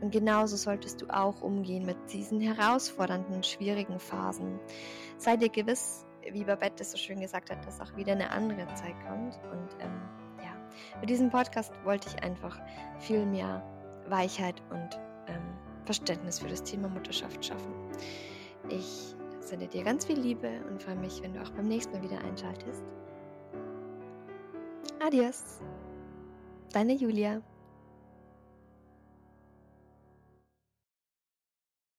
[0.00, 4.58] Und genauso solltest du auch umgehen mit diesen herausfordernden, schwierigen Phasen.
[5.16, 8.94] Sei dir gewiss, wie Babette so schön gesagt hat, dass auch wieder eine andere Zeit
[9.06, 9.38] kommt.
[9.50, 10.00] Und ähm,
[10.38, 10.52] ja,
[11.00, 12.58] mit diesem Podcast wollte ich einfach
[12.98, 13.62] viel mehr
[14.08, 15.42] Weichheit und ähm,
[15.84, 17.72] Verständnis für das Thema Mutterschaft schaffen.
[18.68, 22.02] Ich sende dir ganz viel Liebe und freue mich, wenn du auch beim nächsten Mal
[22.02, 22.82] wieder einschaltest.
[25.00, 25.60] Adios!
[26.72, 27.40] Deine Julia.